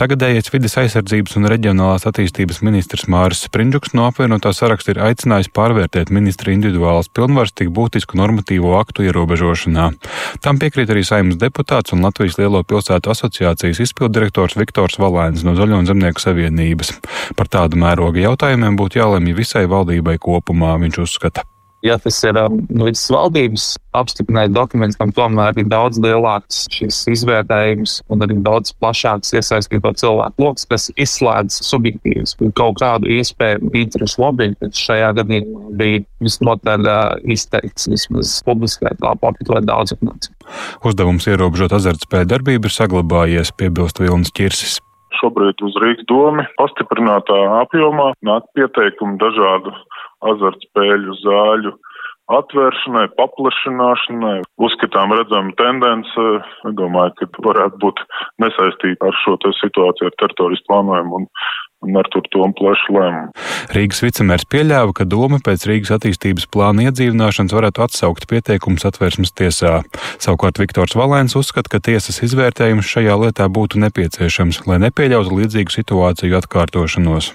Tagadējais 0.00 0.52
vides 0.52 0.76
aizsardzības 0.82 1.36
un 1.40 1.48
reģionālās 1.52 2.06
attīstības 2.08 2.62
ministrs 2.66 3.06
Māris 3.12 3.44
Sprindžuks 3.46 3.94
no 3.96 4.06
apvienotā 4.10 4.52
saraksta 4.56 4.94
ir 4.94 5.02
aicinājis 5.06 5.52
pārvērtēt 5.56 6.12
ministra 6.14 6.54
individuālas 6.54 7.10
pilnvaras 7.12 7.54
tik 7.56 7.72
būtisku 7.76 8.18
normatīvo 8.20 8.76
aktu 8.80 9.06
ierobežošanā. 9.06 9.90
Tam 10.44 10.60
piekrīt 10.62 10.92
arī 10.92 11.04
saimnes 11.06 11.40
deputāts 11.40 11.94
un 11.96 12.04
Latvijas 12.06 12.38
Lielo 12.40 12.62
pilsētu 12.66 13.12
asociācijas 13.14 13.82
izpildirektors 13.86 14.56
Viktors 14.58 15.00
Valēns 15.02 15.44
no 15.46 15.56
Zaļo 15.58 15.82
un 15.82 15.90
Zemnieku 15.90 16.22
savienības. 16.22 16.94
Par 17.36 17.50
tādu 17.52 17.80
mēroga 17.80 18.24
jautājumiem 18.24 18.78
būtu 18.78 19.02
jālemj 19.02 19.36
visai 19.36 19.66
valdībai 19.70 20.18
kopumā, 20.22 20.76
viņš 20.82 21.04
uzskata 21.06 21.46
ja 21.84 21.96
tas 22.00 22.18
ir 22.26 22.36
līdz 22.36 23.02
valdības 23.12 23.66
apstiprināt 23.96 24.52
dokuments, 24.54 24.98
tam 25.00 25.12
tomēr 25.16 25.56
ir 25.60 25.68
daudz 25.70 26.00
lielāks 26.02 26.64
šis 26.74 27.02
izvērtējums 27.12 27.98
un 28.12 28.24
arī 28.26 28.38
daudz 28.44 28.74
plašāks 28.80 29.34
iesaistīto 29.36 29.92
cilvēku 30.00 30.44
lokus, 30.44 30.66
kas 30.70 30.88
izslēdz 30.96 31.60
subjektīvas 31.66 32.36
kaut 32.58 32.80
kādu 32.82 33.10
iespēju 33.16 33.72
interešu 33.82 34.22
lobby, 34.22 34.52
kas 34.60 34.82
šajā 34.86 35.12
gadījumā 35.20 35.76
bija 35.80 36.02
visnotaļ 36.24 36.88
uh, 36.90 37.04
izteikts 37.32 37.88
vismaz 37.92 38.38
publiskā 38.46 38.94
telpā, 39.00 39.34
ļoti 39.46 39.66
daudz. 39.68 39.96
Uzdevums 40.86 41.26
ierobežot 41.30 41.74
azartspēju 41.76 42.30
darbību 42.34 42.68
ir 42.68 42.76
saglabājies, 42.76 43.54
piebilst 43.56 44.02
Vilnis 44.02 44.34
Čirsis. 44.36 44.78
Šobrīd 45.14 45.62
uz 45.64 45.76
Rīgas 45.80 46.06
domu 46.10 46.44
pastiprinātā 46.58 47.36
apjomā 47.62 48.10
nāk 48.26 48.48
pieteikumi 48.58 49.20
dažādu 49.22 49.72
azartspēļu 50.32 51.14
zāļu 51.22 51.72
atvēršanai, 52.36 53.06
paplašināšanai. 53.18 54.40
Uzskatām, 54.66 55.14
redzam 55.14 55.52
tendenci, 55.60 56.26
domāju, 56.78 57.14
ka 57.20 57.44
varētu 57.46 57.78
būt 57.84 58.02
nesaistīta 58.42 59.10
ar 59.10 59.20
šo 59.22 59.36
situāciju, 59.60 60.10
ar 60.10 60.18
teritorijas 60.22 60.64
plānojumu 60.66 61.20
un, 61.20 61.28
un 61.84 61.96
ar 62.00 62.08
to 62.12 62.22
plašu 62.58 62.94
lēmumu. 62.96 63.32
Rīgas 63.76 64.02
vicemērs 64.04 64.46
pieļāva, 64.52 64.94
ka 64.96 65.06
doma 65.08 65.40
pēc 65.44 65.66
Rīgas 65.68 65.92
attīstības 65.96 66.48
plāna 66.52 66.88
iedzīvināšanas 66.88 67.54
varētu 67.56 67.84
atsaukt 67.86 68.28
pieteikumus 68.30 68.86
atvērsmes 68.88 69.34
tiesā. 69.36 69.80
Savukārt 70.22 70.60
Viktors 70.62 70.96
Valēns 70.98 71.36
uzskata, 71.38 71.76
ka 71.76 71.82
tiesas 71.90 72.22
izvērtējums 72.26 72.88
šajā 72.88 73.18
lietā 73.26 73.48
būtu 73.52 73.82
nepieciešams, 73.84 74.64
lai 74.70 74.80
nepieļautu 74.86 75.42
līdzīgu 75.42 75.76
situāciju 75.80 76.40
atkārtošanos. 76.40 77.34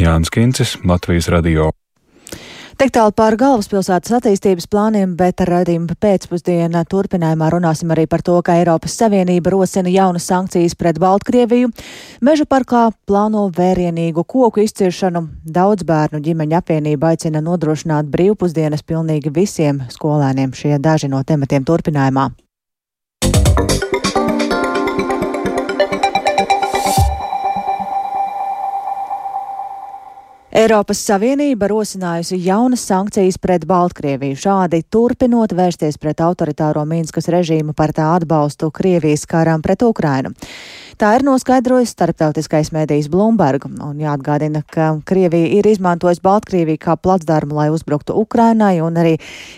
Jānis 0.00 0.32
Kincis, 0.32 0.78
Latvijas 0.86 1.28
radio. 1.32 1.70
Tik 2.78 2.92
tālu 2.94 3.10
par 3.16 3.34
galvaspilsētas 3.40 4.12
attīstības 4.20 4.68
plāniem, 4.70 5.16
bet 5.18 5.42
raidījumu 5.46 5.96
pēcpusdienā 6.00 6.84
turpinājumā 6.90 7.48
runāsim 7.50 7.90
arī 7.90 8.06
par 8.10 8.22
to, 8.22 8.36
ka 8.46 8.54
Eiropas 8.60 8.94
Savienība 9.00 9.50
rosina 9.54 9.90
jaunas 9.90 10.28
sankcijas 10.30 10.76
pret 10.78 11.00
Baltkrieviju. 11.02 11.72
Meža 12.22 12.46
parkā 12.46 12.86
plāno 13.10 13.48
vērienīgu 13.56 14.24
koku 14.24 14.62
izciršanu. 14.66 15.26
Daudz 15.42 15.86
bērnu 15.88 16.22
ģimeņa 16.22 16.62
apvienība 16.62 17.14
aicina 17.14 17.42
nodrošināt 17.42 18.10
brīvpusdienas 18.12 18.86
pilnīgi 18.86 19.34
visiem 19.34 19.82
skolēniem. 19.90 20.54
Šie 20.54 20.78
daži 20.78 21.10
no 21.10 21.24
tematiem 21.26 21.66
turpinājumā. 21.66 22.30
Eiropas 30.50 30.98
Savienība 31.06 31.68
rosinājusi 31.70 32.34
jaunas 32.42 32.82
sankcijas 32.88 33.36
pret 33.38 33.62
Baltkrieviju, 33.70 34.34
šādi 34.34 34.80
turpinot 34.90 35.52
vērsties 35.54 35.94
pret 36.02 36.18
autoritāro 36.26 36.82
Mīnskas 36.90 37.30
režīmu 37.30 37.70
par 37.78 37.92
tā 37.94 38.08
atbalstu 38.16 38.72
Krievijas 38.74 39.28
karam 39.30 39.62
pret 39.62 39.84
Ukrainu. 39.86 40.34
Tā 41.00 41.14
ir 41.16 41.22
noskaidrojis 41.24 41.94
starptautiskais 41.94 42.68
mēdījis 42.76 43.06
Bloomberg, 43.08 43.62
un 43.64 44.02
jāatgādina, 44.02 44.60
ka 44.68 44.90
Krievija 45.08 45.48
ir 45.56 45.64
izmantojusi 45.70 46.20
Baltkrieviju 46.20 46.76
kā 46.82 46.98
placdarmu, 47.00 47.56
lai 47.56 47.70
uzbruktu 47.72 48.12
Ukrainai, 48.20 48.82
un 48.84 49.00
arī 49.00 49.14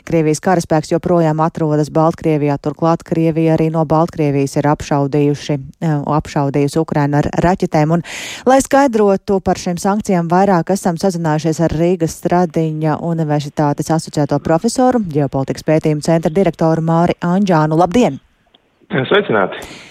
Krievijas 0.07 0.39
karaspēks 0.45 0.95
joprojām 0.95 1.43
atrodas 1.43 1.91
Baltkrievijā. 1.91 2.61
Turklāt 2.63 3.03
Krievija 3.03 3.57
arī 3.57 3.73
no 3.75 3.83
Baltkrievijas 3.91 4.55
ir 4.63 4.71
apšaudījuši, 4.71 5.59
eh, 5.59 5.99
apšaudījusi 6.21 6.79
Ukrainu 6.79 7.19
ar 7.25 7.33
raķetēm. 7.43 7.99
Un, 7.99 8.07
lai 8.47 8.63
skaidrotu 8.63 9.43
par 9.43 9.59
šīm 9.59 9.83
sankcijām 9.83 10.31
vairāk, 10.31 10.71
esam 10.71 10.95
sazinājušies 10.95 11.59
ar 11.59 11.75
Rīgas 11.75 12.21
Stradiņa 12.23 13.01
Universitātes 13.03 13.91
asociēto 13.91 14.39
profesoru, 14.39 15.03
ģeopolitikas 15.03 15.67
pētījumu 15.67 16.07
centra 16.07 16.31
direktoru 16.31 16.87
Māri 16.87 17.19
Anģānu. 17.19 17.75
Labdien! 17.75 18.21
Sveicināti! 18.93 19.91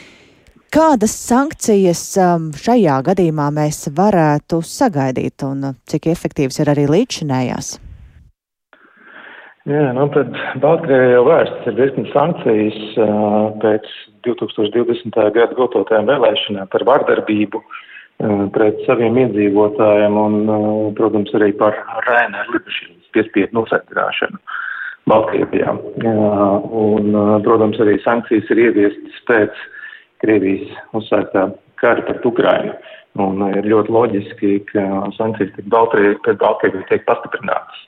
Kādas 0.72 1.12
sankcijas 1.28 2.02
um, 2.16 2.46
šajā 2.56 3.02
gadījumā 3.04 3.50
mēs 3.52 3.90
varētu 3.92 4.62
sagaidīt 4.64 5.44
un 5.44 5.66
uh, 5.68 5.74
cik 5.92 6.06
efektīvas 6.14 6.62
ir 6.64 6.70
arī 6.72 6.86
līdzšinējās? 6.88 7.72
Jā, 9.68 9.82
nu 9.98 10.06
tad 10.14 10.32
Baltkrievijā 10.64 11.18
jau 11.18 11.26
vērsts 11.28 11.68
ir 11.68 11.76
virkni 11.76 12.06
sankcijas 12.14 12.78
uh, 13.04 13.50
pēc 13.60 13.90
2020. 14.30 15.20
gada 15.36 15.58
gototajām 15.60 16.08
vēlēšanām 16.08 16.72
par 16.72 16.88
vardarbību 16.88 17.60
uh, 17.60 18.48
pret 18.56 18.80
saviem 18.88 19.20
iedzīvotājiem 19.26 20.18
un, 20.24 20.40
protams, 20.96 21.36
arī 21.36 21.52
par 21.60 21.76
Raina 22.08 22.48
lidmašīnas 22.54 23.12
piespiedu 23.12 23.60
nosēdināšanu 23.60 24.40
Baltkrievijā. 25.12 25.76
Un, 26.08 27.12
protams, 27.44 27.84
arī 27.84 28.00
sankcijas 28.08 28.56
ir 28.56 28.66
ieviestas 28.70 29.22
pēc 29.28 29.64
Krievijas 30.22 30.72
uzsāktā 30.98 31.50
kara 31.82 32.06
pret 32.08 32.26
Ukrainu. 32.26 32.76
Un 33.20 33.42
ir 33.50 33.68
ļoti 33.68 33.92
loģiski, 33.92 34.52
ka 34.72 34.84
sankcijas 35.18 35.52
pret 35.58 35.68
Baltkrieviju 35.74 36.86
tiek 36.88 37.04
pastiprinātas. 37.10 37.82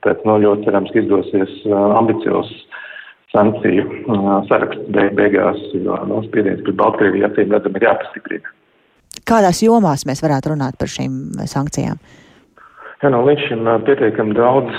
Tāpēc 0.00 0.24
nu, 0.26 0.38
ļoti 0.42 0.66
cerams, 0.66 0.90
ka 0.92 1.02
izdosies 1.02 1.54
ambiciozs 1.70 2.54
sankciju 3.34 3.84
saraksts 4.48 4.90
beig 4.94 5.14
beigās, 5.18 5.60
jo 5.74 5.98
nu, 6.10 6.22
spiediens 6.26 6.64
pret 6.66 6.78
Baltkrieviju 6.80 7.28
acīm 7.28 7.54
redzam 7.54 7.78
ir 7.78 7.88
jāpastiprina. 7.88 8.54
Kādās 9.26 9.62
jomās 9.64 10.04
mēs 10.08 10.22
varētu 10.24 10.52
runāt 10.52 10.78
par 10.80 10.90
šīm 10.92 11.44
sankcijām? 11.48 12.00
Jā, 13.02 13.10
no 13.12 13.18
līdz 13.26 13.42
šim 13.44 13.66
pietiekami 13.84 14.32
daudz 14.38 14.70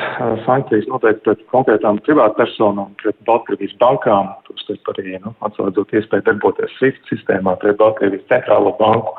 sankcijas 0.48 0.88
noteikti 0.90 1.22
pret 1.28 1.42
konkrētām 1.52 2.00
privātpersonām, 2.02 2.96
pret 3.04 3.14
Baltkrievijas 3.28 3.76
bankām, 3.78 4.32
tostarp 4.48 4.90
arī 4.96 5.20
nu, 5.22 5.36
atslēdzot 5.46 5.94
iespēju 6.00 6.26
darboties 6.26 6.74
SWIFT 6.80 7.12
sistēmā, 7.12 7.54
pret 7.62 7.78
Baltkrievijas 7.78 8.26
centrālo 8.32 8.72
banku, 8.80 9.14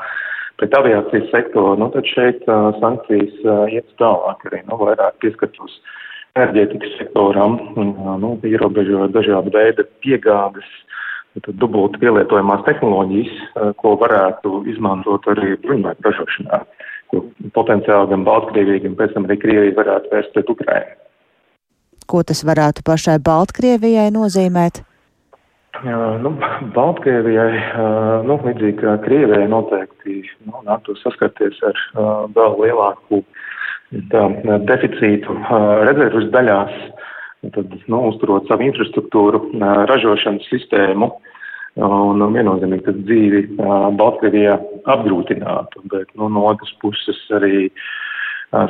pret 0.58 0.74
aviācijas 0.74 1.30
sektoru. 1.30 1.76
Nu, 1.78 1.92
tad 1.94 2.10
šeit 2.10 2.42
sankcijas 2.80 3.38
iet 3.70 3.86
tālāk 4.02 4.42
arī, 4.50 4.64
nu, 4.66 4.80
vairāk 4.82 5.22
pieskatos 5.22 5.78
enerģētikas 6.34 6.98
sektoram, 6.98 7.54
nu, 7.78 8.34
ierobežojot 8.50 9.14
dažādu 9.14 9.54
veidu 9.54 9.86
piegādes, 10.02 10.66
dubult 11.62 11.94
pielietojamās 12.02 12.66
tehnoloģijas, 12.66 13.38
ko 13.78 13.94
varētu 14.02 14.64
izmantot 14.74 15.30
arī 15.30 15.54
bruņojumu 15.62 16.10
ražošanā. 16.10 16.64
Ko 17.08 17.24
potenciāli 17.56 18.10
gan 18.12 18.24
Baltkrievija, 18.26 18.84
gan 18.84 18.96
pēc 18.98 19.14
tam 19.14 19.28
arī 19.28 19.38
Krievija 19.40 19.76
varētu 19.78 20.12
vērst 20.12 20.34
pret 20.34 20.52
Ukrainu. 20.52 20.96
Ko 22.08 22.22
tas 22.24 22.40
varētu 22.44 22.84
pašai 22.88 23.18
Baltkrievijai 23.24 24.10
nozīmēt? 24.12 24.82
Uh, 25.78 26.16
nu, 26.18 26.32
Baltkrievijai, 26.74 27.52
uh, 27.54 28.24
nu, 28.26 28.38
līdzīgi 28.42 28.80
kā 28.80 28.96
Krievijai, 29.04 29.44
noteikti 29.52 30.22
nu, 30.48 30.62
nāktu 30.66 30.96
saskarties 30.98 31.60
ar 31.68 31.76
uh, 31.76 32.24
vēl 32.34 32.56
lielāku 32.64 33.20
tā, 34.10 34.24
deficītu 34.66 35.36
rezervus 35.86 36.26
daļās, 36.34 36.74
tad, 37.54 37.76
nu, 37.86 38.00
uzturot 38.08 38.48
savu 38.50 38.66
infrastruktūru, 38.66 39.44
ražošanas 39.92 40.48
sistēmu, 40.50 41.12
un 41.78 42.22
viennozīmīgi 42.34 42.86
tas 42.86 42.98
dzīvi 43.06 43.42
Baltkrievijā 43.98 44.58
apgrūtinātu, 44.90 45.84
bet 45.92 46.10
nu, 46.18 46.30
no 46.32 46.46
otras 46.50 46.72
puses 46.82 47.18
arī 47.38 47.68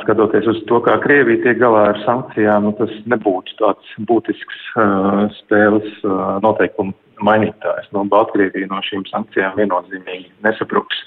skatoties 0.03 0.47
uz 0.51 0.59
to, 0.67 0.81
kā 0.83 0.97
Krievija 1.03 1.43
tiek 1.45 1.59
galā 1.61 1.85
ar 1.93 2.01
sankcijām, 2.03 2.67
nu, 2.67 2.73
tas 2.79 2.91
nebūtu 3.09 3.55
tāds 3.61 3.93
būtisks 4.09 4.63
uh, 4.75 5.27
spēles 5.37 5.87
uh, 6.03 6.35
noteikumu 6.43 6.93
mainītājs. 7.23 7.87
Nu, 7.95 8.03
Baltkrievija 8.11 8.67
no 8.71 8.81
šīm 8.83 9.05
sankcijām 9.09 9.55
viennozīmīgi 9.59 10.29
nesapruks 10.45 10.99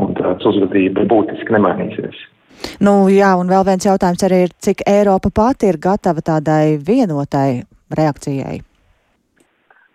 un 0.00 0.14
tāds 0.18 0.46
uzvedība 0.48 1.08
būtiski 1.08 1.56
nemainīsies. 1.56 2.20
Nu, 2.82 3.06
jā, 3.12 3.32
un 3.38 3.50
vēl 3.50 3.64
viens 3.68 3.86
jautājums 3.86 4.24
arī 4.26 4.44
ir, 4.46 4.54
cik 4.62 4.84
Eiropa 4.88 5.30
pati 5.34 5.70
ir 5.70 5.78
gatava 5.82 6.24
tādai 6.24 6.78
vienotai 6.82 7.62
reakcijai? 7.94 8.58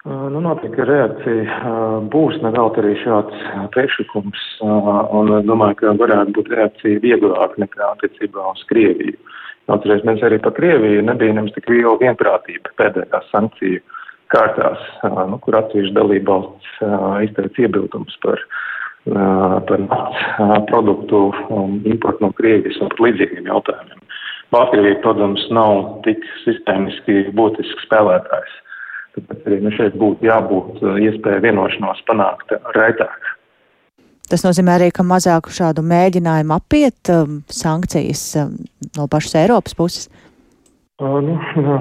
Nu, 0.03 0.41
noteikti 0.43 0.83
reakcija 0.83 1.73
būs 2.11 2.41
nevelti 2.43 2.81
arī 2.81 2.89
šāds 2.99 3.43
priekšlikums, 3.71 4.41
un 4.59 5.29
domāju, 5.47 5.77
ka 5.79 5.93
varētu 6.01 6.33
būt 6.35 6.49
reakcija 6.51 6.99
vieglāk 7.05 7.53
nekā 7.61 7.93
attiecībā 7.93 8.49
uz 8.51 8.65
Krieviju. 8.67 9.15
Atcerēsimies 9.71 10.25
arī 10.27 10.41
par 10.43 10.57
Krieviju, 10.57 11.05
nebija 11.07 11.37
nemaz 11.37 11.55
tik 11.55 11.69
liela 11.71 11.95
vienprātība 12.01 12.73
pēdējās 12.81 13.29
sankciju 13.31 13.79
kārtās, 14.33 14.81
nu, 15.31 15.39
kur 15.45 15.55
atsevišķi 15.61 15.95
dalībvalsts 15.95 16.73
izteica 17.29 17.63
iebildumus 17.63 18.17
par, 18.25 18.43
par 19.07 19.85
naftas 19.85 20.67
produktu 20.67 21.29
importu 21.93 22.27
no 22.27 22.33
Krievijas 22.41 22.81
un 22.83 22.91
par 22.91 23.05
līdzīgiem 23.07 23.47
jautājumiem. 23.53 24.03
Baltkrievija, 24.51 24.99
protams, 25.07 25.47
nav 25.55 26.03
tik 26.03 26.27
sistēmiski 26.43 27.29
būtisks 27.39 27.87
spēlētājs. 27.87 28.59
Tāpēc 29.13 29.45
arī 29.45 29.60
nu, 29.62 29.71
šeit 29.76 29.95
būtu 30.02 30.26
jābūt 30.26 30.82
uh, 30.82 30.97
iespēja 30.97 31.43
vienošanos 31.43 32.02
panākt 32.08 32.56
raitāk. 32.73 33.32
Tas 34.32 34.41
nozīmē 34.45 34.78
arī, 34.80 34.89
ka 34.95 35.06
mazāk 35.06 35.52
šādu 35.54 35.84
mēģinājumu 35.86 36.56
apiet 36.56 37.12
um, 37.13 37.41
sankcijas 37.52 38.23
um, 38.41 38.56
no 38.97 39.06
pašas 39.12 39.36
Eiropas 39.43 39.76
puses. 39.78 40.08
Uh, 41.02 41.19
nu, 41.26 41.36
nu, 41.62 41.76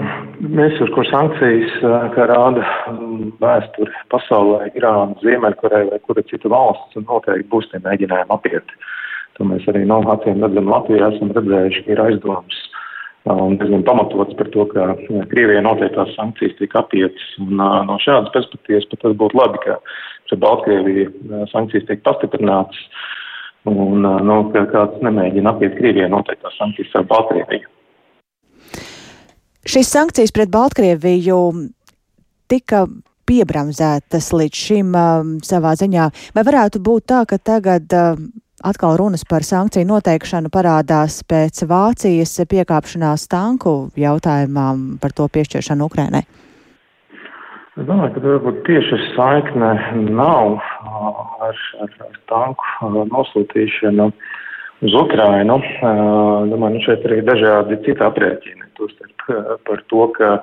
mēs 0.58 0.76
ar 0.82 0.92
ko 0.92 1.04
sankcijas, 1.08 1.78
kā 2.16 2.26
rāda 2.28 2.66
um, 2.90 3.30
vēsture 3.40 4.04
pasaulē, 4.12 4.72
Irāna, 4.76 5.16
Ziemeļkoreja 5.24 5.92
vai 5.92 6.00
kura 6.04 6.24
cita 6.28 6.52
valsts, 6.52 6.98
noteikti 7.00 7.48
būs 7.52 7.70
tie 7.72 7.80
mēģinājumi 7.86 8.36
apiet. 8.36 8.76
To 9.38 9.48
mēs 9.48 9.64
arī 9.72 9.86
no 9.88 10.02
acīm 10.12 10.44
redzam 10.44 10.68
Latvijā, 10.68 11.08
esam 11.14 11.32
redzējuši, 11.32 11.86
ka 11.86 11.94
ir 11.94 12.04
aizdomas 12.04 12.60
un 13.30 13.56
diezgan 13.60 13.84
pamatots 13.86 14.34
par 14.38 14.48
to, 14.54 14.66
ka 14.72 14.92
Krievijai 15.30 15.62
noteiktās 15.62 16.14
sankcijas 16.16 16.56
tiek 16.58 16.74
apietas. 16.78 17.26
Un, 17.42 17.60
no 17.60 17.98
šādas 18.02 18.32
perspektīvas 18.34 18.88
pat 18.90 19.04
tas 19.04 19.18
būtu 19.20 19.38
labi, 19.38 19.60
ka 19.66 19.78
pret 20.30 20.40
Baltkrieviju 20.42 21.46
sankcijas 21.52 21.86
tiek 21.90 22.02
pastiprinātas 22.06 22.80
un 23.68 24.02
nu, 24.02 24.38
ka 24.54 24.64
kāds 24.72 24.98
nemēģina 25.04 25.54
apiet 25.54 25.76
Krievijai 25.78 26.10
noteiktās 26.10 26.56
sankcijas 26.58 26.98
ar 26.98 27.06
Baltkrieviju. 27.10 27.70
Šīs 29.62 29.92
sankcijas 29.94 30.34
pret 30.34 30.50
Baltkrieviju 30.50 31.38
tika 32.50 32.86
piebramzētas 33.30 34.32
līdz 34.34 34.62
šim 34.66 34.96
um, 34.98 35.36
savā 35.46 35.76
ziņā. 35.78 36.08
Vai 36.34 36.42
varētu 36.46 36.82
būt 36.82 37.06
tā, 37.12 37.22
ka 37.28 37.38
tagad 37.38 37.94
um, 37.94 38.32
atkal 38.62 38.96
runas 39.00 39.24
par 39.28 39.44
sankciju 39.46 39.86
noteikšanu 39.88 40.50
parādās 40.52 41.20
pēc 41.28 41.64
Vācijas 41.70 42.34
piekāpšanās 42.50 43.26
tanku 43.30 43.74
jautājumām 43.98 44.98
par 45.02 45.14
to 45.16 45.26
piešķiršanu 45.32 45.88
Ukrainai? 45.90 46.22
Es 47.72 47.86
domāju, 47.88 48.12
ka 48.14 48.22
varbūt 48.26 48.58
tieši 48.66 48.98
saikne 49.14 49.72
nav 50.12 50.58
ar, 50.60 51.60
ar, 51.80 51.94
ar 52.08 52.18
tanku 52.28 52.90
nosūtīšanu 53.12 54.10
uz 54.84 54.96
Ukrainu. 55.00 55.56
Domāju, 56.52 56.74
nu 56.76 56.84
šeit 56.84 57.06
arī 57.08 57.22
dažādi 57.24 57.80
citi 57.86 58.04
aprēķini. 58.04 58.68
Tostarp 58.76 59.26
par 59.68 59.84
to, 59.88 60.06
ka 60.18 60.34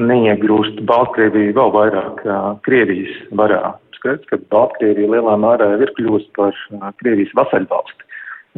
neiegrūst 0.00 0.80
Baltkrieviju 0.88 1.56
vēl 1.58 1.74
vairāk 1.74 2.22
Krievijas 2.66 3.18
varā 3.36 3.74
skaidrs, 4.00 4.26
ka 4.32 4.40
Baltkrievija 4.52 5.12
lielā 5.14 5.36
mērā 5.40 5.74
ir 5.78 5.92
kļūst 5.98 6.32
par 6.38 6.56
Krievijas 7.02 7.32
vasaļvalsti. 7.38 8.06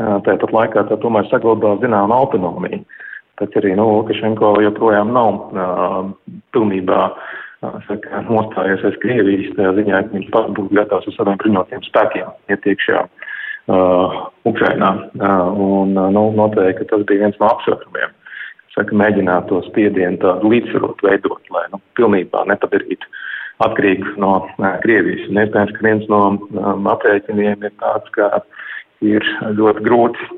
Tāpat 0.00 0.54
laikā 0.56 0.86
tā 0.88 0.96
tomēr 1.02 1.28
saglabā 1.28 1.76
zinām 1.82 2.14
autonomiju. 2.14 2.80
Pēc 3.40 3.56
arī, 3.60 3.74
nu, 3.76 3.84
Lukašenko 3.98 4.54
joprojām 4.62 5.12
nav 5.12 5.38
uh, 5.52 6.36
pilnībā 6.54 7.00
saka, 7.86 8.22
nostājies 8.28 8.84
aiz 8.86 8.96
Krievijas, 9.02 9.52
tajā 9.56 9.72
ziņā, 9.78 10.00
ka 10.06 10.16
viņš 10.16 10.30
pats 10.34 10.54
būtu 10.56 10.78
gatavs 10.78 11.08
ar 11.08 11.16
saviem 11.16 11.38
bruņotiem 11.42 11.84
spēkiem 11.86 12.32
iet 12.52 12.68
iekšā 12.72 13.02
uh, 13.02 14.18
Ukrainā. 14.48 14.90
Uh, 15.16 15.62
un, 15.66 15.96
uh, 15.96 16.10
nu, 16.14 16.26
noteikti, 16.38 16.88
tas 16.90 17.04
bija 17.08 17.26
viens 17.26 17.38
no 17.40 17.50
apsvērumiem. 17.52 18.14
Saka, 18.72 18.96
mēģināt 18.96 19.50
to 19.50 19.60
spiedienu 19.68 20.20
tādu 20.22 20.52
līdzsvarot 20.52 21.04
veidot, 21.04 21.52
lai, 21.52 21.66
nu, 21.74 21.80
pilnībā 21.98 22.46
nepadarītu 22.48 23.10
atkarīgs 23.66 24.18
no 24.22 24.34
Krievijas. 24.84 25.26
Un 25.30 25.40
iespējams, 25.42 25.74
ka 25.76 25.86
viens 25.86 26.06
no 26.12 26.20
um, 26.34 26.88
aprēķiniem 26.92 27.66
ir 27.68 27.74
tāds, 27.82 28.12
ka 28.16 28.42
ir 29.04 29.26
ļoti 29.58 29.84
grūti 29.86 30.30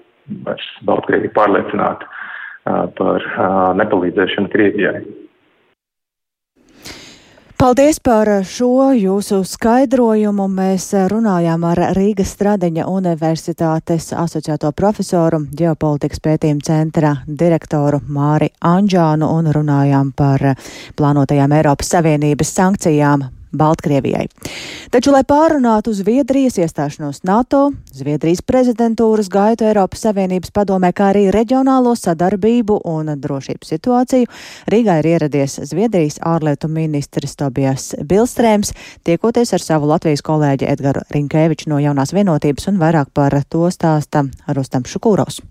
vairs 0.47 0.71
Baltkrieviju 0.89 1.35
pārliecināt 1.37 2.05
uh, 2.07 2.87
par 2.99 3.29
uh, 3.35 3.71
nepalīdzēšanu 3.81 4.53
Krievijai. 4.55 5.03
Paldies 7.65 7.97
par 8.05 8.29
šo 8.45 8.91
jūsu 8.93 9.39
skaidrojumu. 9.49 10.45
Mēs 10.53 10.91
runājām 11.09 11.63
ar 11.65 11.79
Rīgas 11.97 12.35
Stradiņa 12.35 12.85
Universitātes 12.93 14.11
asociēto 14.13 14.69
profesoru, 14.77 15.39
ģeopolitikas 15.49 16.21
pētījuma 16.27 16.61
centra 16.67 17.15
direktoru 17.25 18.03
Māri 18.05 18.51
Anģānu 18.61 19.31
un 19.39 19.49
runājām 19.57 20.11
par 20.13 20.45
plānotajām 21.01 21.57
Eiropas 21.57 21.95
Savienības 21.97 22.53
sankcijām 22.53 23.25
Baltkrievijai. 23.55 24.27
Taču, 24.95 25.13
lai 25.15 25.23
pārunātu 25.27 25.95
Zviedrijas 25.95 26.59
iestāšanos 26.61 27.23
NATO, 27.29 27.71
Zviedrijas 27.95 28.43
prezidentūras 28.47 29.31
gaitu 29.33 29.69
Eiropas 29.69 30.05
Savienības 30.07 30.53
padomē, 30.55 30.93
kā 30.93 31.13
arī 31.13 31.29
reģionālo 31.35 31.95
sadarbību 31.99 32.81
un 32.91 33.15
drošības 33.21 33.75
situāciju, 33.77 34.31
Rīgā 34.71 34.99
ir 35.01 35.11
ieradies 35.15 35.61
Zviedrijas 35.71 36.21
ārlietu 36.23 36.69
ministrs 36.69 37.39
Tobijas 37.41 37.93
Bilstrēms, 38.03 38.75
tiekoties 39.07 39.55
ar 39.55 39.65
savu 39.65 39.91
Latvijas 39.91 40.25
kolēģi 40.27 40.71
Edgaru 40.75 41.07
Rinkēviču 41.15 41.73
no 41.73 41.81
jaunās 41.83 42.15
vienotības 42.17 42.71
un 42.73 42.83
vairāk 42.83 43.15
par 43.15 43.41
to 43.49 43.67
stāsta 43.71 44.27
Rustam 44.55 44.87
Šukūros. 44.89 45.43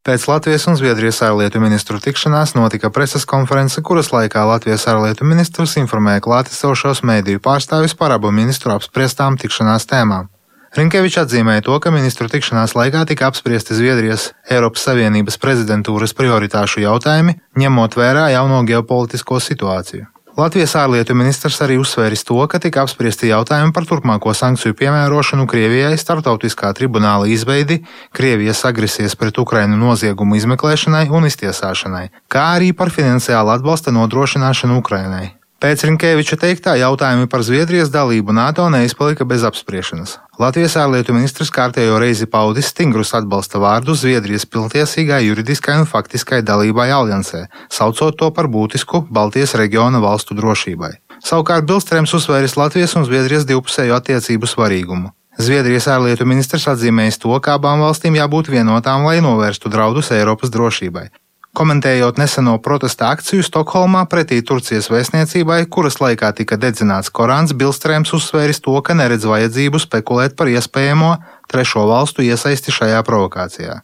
Pēc 0.00 0.22
Latvijas 0.30 0.62
un 0.64 0.78
Zviedrijas 0.80 1.18
ārlietu 1.26 1.60
ministru 1.60 1.98
tikšanās 2.00 2.54
notika 2.56 2.88
preses 2.88 3.26
konference, 3.28 3.82
kuras 3.84 4.08
laikā 4.14 4.46
Latvijas 4.48 4.86
ārlietu 4.88 5.26
ministrs 5.28 5.74
informēja 5.76 6.22
klātesošos 6.24 7.02
mēdīju 7.04 7.42
pārstāvis 7.44 7.92
par 7.98 8.14
abu 8.14 8.30
ministru 8.32 8.72
apspriestām 8.72 9.36
tikšanās 9.42 9.84
tēmām. 9.90 10.30
Rinkevičs 10.78 11.20
atzīmēja 11.26 11.66
to, 11.66 11.76
ka 11.84 11.92
ministru 11.92 12.30
tikšanās 12.32 12.72
laikā 12.78 13.02
tika 13.10 13.28
apspriesti 13.28 13.76
Zviedrijas 13.76 14.30
Eiropas 14.48 14.86
Savienības 14.88 15.36
prezidentūras 15.42 16.16
prioritāšu 16.16 16.80
jautājumi, 16.86 17.36
ņemot 17.60 18.00
vērā 18.00 18.30
jauno 18.32 18.62
ģeopolitisko 18.72 19.42
situāciju. 19.50 20.08
Latvijas 20.38 20.76
ārlietu 20.78 21.14
ministrs 21.18 21.58
arī 21.64 21.76
uzsvēris 21.80 22.22
to, 22.28 22.38
ka 22.50 22.60
tika 22.62 22.84
apspriesti 22.84 23.32
jautājumi 23.32 23.74
par 23.74 23.86
turpmāko 23.88 24.34
sankciju 24.36 24.76
piemērošanu 24.78 25.48
Krievijai, 25.50 25.96
starptautiskā 25.98 26.70
tribunāla 26.78 27.26
izveidi, 27.26 27.80
Krievijas 28.16 28.62
agresijas 28.68 29.18
pret 29.18 29.42
Ukrainu 29.42 29.80
noziegumu 29.80 30.38
izmeklēšanai 30.38 31.08
un 31.10 31.26
iztiesāšanai, 31.26 32.06
kā 32.30 32.46
arī 32.60 32.70
par 32.76 32.94
finansiālu 32.94 33.56
atbalsta 33.58 33.94
nodrošināšanu 33.96 34.78
Ukrainai. 34.78 35.39
Pēc 35.60 35.82
Rinkēviča 35.84 36.38
teiktā 36.40 36.72
jautājumi 36.80 37.26
par 37.28 37.42
Zviedrijas 37.44 37.90
dalību 37.92 38.32
NATO 38.32 38.64
neizpalika 38.72 39.26
bez 39.28 39.42
apspriešanas. 39.44 40.14
Latvijas 40.40 40.78
ārlietu 40.80 41.12
ministrs 41.12 41.52
kārtējo 41.52 41.98
reizi 42.00 42.24
paudis 42.24 42.70
stingrus 42.72 43.12
atbalsta 43.18 43.60
vārdus 43.60 44.00
Zviedrijas 44.00 44.48
pilntiesīgai 44.48 45.20
juridiskai 45.26 45.76
un 45.82 45.84
faktiskai 45.90 46.40
dalībai 46.48 46.88
aliansē, 46.96 47.42
saucot 47.68 48.16
to 48.16 48.30
par 48.32 48.48
būtisku 48.48 49.02
Baltijas 49.12 49.52
reģiona 49.60 50.00
valstu 50.00 50.38
drošībai. 50.40 50.94
Savukārt 51.20 51.68
Bilstrēms 51.68 52.16
uzsvēris 52.16 52.56
Latvijas 52.56 52.96
un 52.96 53.04
Zviedrijas 53.04 53.44
divpusējo 53.44 54.00
attiecību 54.00 54.48
svarīgumu. 54.48 55.12
Zviedrijas 55.36 55.92
ārlietu 55.92 56.24
ministrs 56.24 56.70
atzīmējis 56.72 57.20
to, 57.20 57.36
ka 57.44 57.60
abām 57.60 57.84
valstīm 57.84 58.16
jābūt 58.16 58.48
vienotām, 58.48 59.04
lai 59.04 59.20
novērstu 59.20 59.68
draudus 59.68 60.08
Eiropas 60.16 60.56
drošībai. 60.56 61.10
Komentējot 61.50 62.20
neseno 62.20 62.52
protesta 62.62 63.08
akciju 63.10 63.42
Stokholmā 63.42 64.04
pretī 64.06 64.36
Turcijas 64.46 64.86
vēstniecībai, 64.92 65.64
kuras 65.66 65.96
laikā 65.98 66.30
tika 66.38 66.54
dedzināts 66.54 67.10
Korāns, 67.10 67.56
Bilstrēms 67.58 68.12
uzsvēris 68.14 68.62
to, 68.62 68.76
ka 68.86 68.94
neredz 68.94 69.26
vajadzību 69.26 69.80
spekulēt 69.82 70.36
par 70.38 70.52
iespējamo 70.52 71.16
trešo 71.50 71.84
valstu 71.90 72.22
iesaisti 72.22 72.72
šajā 72.74 73.00
provokācijā. 73.06 73.80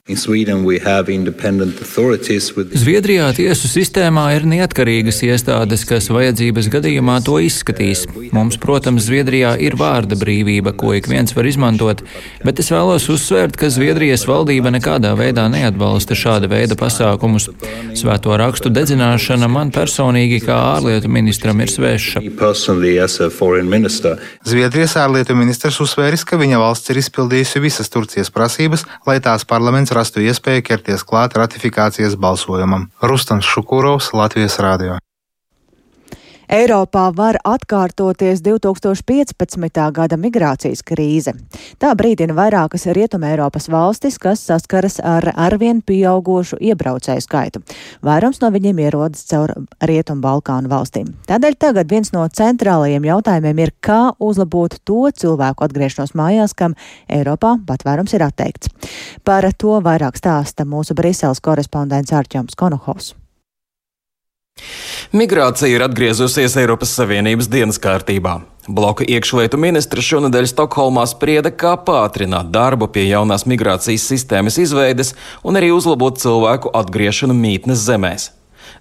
Zviedrijā 2.87 3.27
tiesu 3.37 3.71
sistēmā 3.71 4.27
ir 4.37 4.47
neatkarīgas 4.47 5.19
iestādes, 5.27 5.83
kas 5.89 6.09
vajadzības 6.15 6.71
gadījumā 6.77 7.19
to 7.27 7.41
izskatīs. 7.43 8.07
Mums, 8.37 8.59
protams, 8.63 9.09
Zviedrijā 9.09 9.57
ir 9.63 9.77
vārda 9.79 10.19
brīvība, 10.19 10.75
ko 10.79 10.95
ik 10.97 11.11
viens 11.11 11.35
var 11.37 11.49
izmantot, 11.51 12.05
bet 12.47 12.63
es 12.63 12.71
vēlos 12.75 13.09
uzsvērt, 13.13 13.59
ka 13.59 13.71
Zviedrijas 13.73 14.27
valdība 14.31 14.71
nekādā 14.75 15.15
veidā 15.19 15.49
neatbalsta 15.51 16.15
šāda 16.19 16.51
veida 16.53 16.79
pasākumus. 16.79 17.51
Svēto 17.99 18.37
rakstu 18.39 18.71
dedzināšana 18.71 19.49
man 19.51 19.73
personīgi 19.75 20.43
kā 20.47 20.57
ārlietu 20.77 21.11
ministram 21.11 21.61
ir 21.65 21.73
sveša. 21.73 22.23
Zviedrijas 24.47 24.97
ārlietu 25.01 25.37
ministrs 25.39 25.81
uzsvēris, 25.83 26.25
ka 26.29 26.39
viņa 26.41 26.61
valsts 26.63 26.93
ir 26.93 27.01
izpildījusi 27.03 27.56
izdarījusi 27.57 27.61
visas 27.61 27.91
Turcijas 27.91 28.31
prasības, 28.31 28.85
lai 29.07 29.21
tās 29.21 29.45
parlaments 29.45 29.93
rastu 29.93 30.21
iespēju 30.21 30.63
ķerties 30.63 31.05
klāt 31.05 31.37
ratifikācijas 31.37 32.17
balsojumam. 32.17 32.91
Rustams 33.03 33.47
Šukūrovs, 33.47 34.13
Latvijas 34.13 34.59
Rādio. 34.61 34.99
Eiropā 36.47 37.09
var 37.17 37.41
atkārtoties 37.43 38.39
2015. 38.47 39.81
gada 39.93 40.17
migrācijas 40.21 40.85
krīze. 40.87 41.33
Tā 41.83 41.91
brīdina 41.99 42.37
vairākas 42.39 42.87
Rietumē 42.95 43.33
Eiropas 43.35 43.67
valstis, 43.73 44.19
kas 44.23 44.45
saskaras 44.47 45.01
ar 45.03 45.27
arvien 45.35 45.81
pieaugošu 45.83 46.61
iebraucēju 46.63 47.25
skaitu. 47.27 47.65
Vairums 48.07 48.39
no 48.45 48.53
viņiem 48.55 48.85
ierodas 48.87 49.27
caur 49.27 49.57
Rietumu 49.83 50.23
Balkānu 50.23 50.71
valstīm. 50.71 51.11
Tādēļ 51.27 51.59
tagad 51.67 51.91
viens 51.91 52.15
no 52.15 52.23
centrālajiem 52.31 53.11
jautājumiem 53.11 53.67
ir, 53.67 53.75
kā 53.83 54.01
uzlabot 54.23 54.79
to 54.87 55.11
cilvēku 55.11 55.67
atgriešanos 55.67 56.15
mājās, 56.15 56.55
kam 56.55 56.79
Eiropā 57.11 57.57
patvērums 57.67 58.15
ir 58.15 58.29
atteikts. 58.31 58.71
Par 59.27 59.51
to 59.59 59.81
vairāk 59.83 60.23
stāsta 60.23 60.63
mūsu 60.63 60.95
Briseles 60.95 61.43
korespondents 61.43 62.15
Arčāms 62.15 62.55
Konohovs. 62.55 63.17
Migrācija 65.15 65.71
ir 65.71 65.85
atgriezusies 65.87 66.57
Eiropas 66.59 66.91
Savienības 66.99 67.47
dienas 67.51 67.79
kārtībā. 67.79 68.41
Bloka 68.67 69.05
iekšlietu 69.07 69.59
ministra 69.63 70.03
šonadēļ 70.03 70.49
Stokholmā 70.51 71.05
sprieda, 71.07 71.53
kā 71.55 71.77
pātrināt 71.79 72.51
darbu 72.51 72.89
pie 72.91 73.05
jaunās 73.07 73.47
migrācijas 73.47 74.03
sistēmas 74.11 74.59
izveides 74.59 75.15
un 75.47 75.61
arī 75.61 75.71
uzlabot 75.71 76.19
cilvēku 76.19 76.75
atgriešanu 76.75 77.39
mītnes 77.39 77.87
zemēs. 77.87 78.33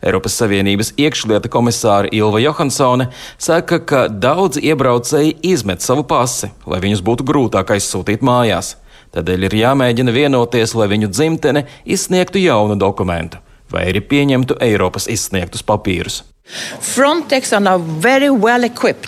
Eiropas 0.01 0.39
Savienības 0.41 0.95
iekšlieta 0.97 1.51
komisāra 1.53 2.09
Ilva 2.09 2.41
Johansone 2.41 3.11
saka, 3.37 3.77
ka 3.77 4.07
daudzi 4.09 4.65
iebraucēji 4.65 5.37
izmet 5.53 5.85
savu 5.85 6.07
pasi, 6.09 6.49
lai 6.65 6.81
viņus 6.81 7.05
būtu 7.05 7.29
grūtāk 7.29 7.77
aizsūtīt 7.77 8.25
mājās. 8.25 8.79
Tādēļ 9.13 9.45
ir 9.45 9.61
jāmēģina 9.61 10.11
vienoties, 10.11 10.73
lai 10.73 10.89
viņu 10.89 11.13
dzimtene 11.13 11.67
izsniegtu 11.85 12.41
jaunu 12.41 12.81
dokumentu 12.81 13.44
vai 13.71 13.87
arī 13.89 14.01
pieņemtu 14.05 14.59
Eiropas 14.61 15.09
izsniegtus 15.11 15.65
papīrus. 15.65 16.23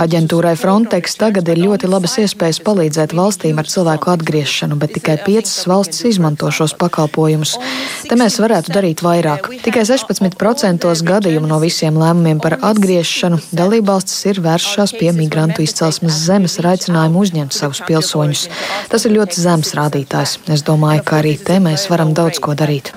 Aģentūrai 0.02 0.56
Frontex 0.60 1.14
tagad 1.20 1.48
ir 1.52 1.62
ļoti 1.62 1.88
labas 1.88 2.18
iespējas 2.20 2.60
palīdzēt 2.66 3.14
valstīm 3.16 3.62
ar 3.62 3.70
cilvēku 3.70 4.12
atgriešanu, 4.12 4.76
bet 4.82 4.96
tikai 4.98 5.20
piecas 5.24 5.54
valstis 5.70 6.04
izmanto 6.10 6.50
šos 6.52 6.74
pakalpojumus. 6.82 7.56
Te 8.10 8.18
mēs 8.20 8.40
varētu 8.42 8.74
darīt 8.74 9.04
vairāk. 9.06 9.52
Tikai 9.64 9.86
16% 9.88 10.90
gadījumu 11.08 11.48
no 11.48 11.62
visiem 11.64 12.02
lēmumiem 12.02 12.42
par 12.44 12.58
atgriešanu 12.58 13.40
dalībvalstis 13.56 14.28
ir 14.34 14.42
vēršās 14.44 14.98
pie 14.98 15.14
migrantu 15.16 15.64
izcelsmes 15.64 16.20
zemes 16.28 16.58
ar 16.60 16.74
aicinājumu 16.74 17.24
uzņemt 17.24 17.56
savus 17.56 17.84
pilsoņus. 17.88 18.48
Tas 18.92 19.06
ir 19.06 19.16
ļoti 19.20 19.46
zems 19.46 19.76
rādītājs. 19.78 20.40
Es 20.58 20.66
domāju, 20.68 21.06
ka 21.06 21.22
arī 21.22 21.38
te 21.38 21.62
mēs 21.64 21.88
varam 21.94 22.18
daudz 22.18 22.42
ko 22.42 22.58
darīt. 22.58 22.92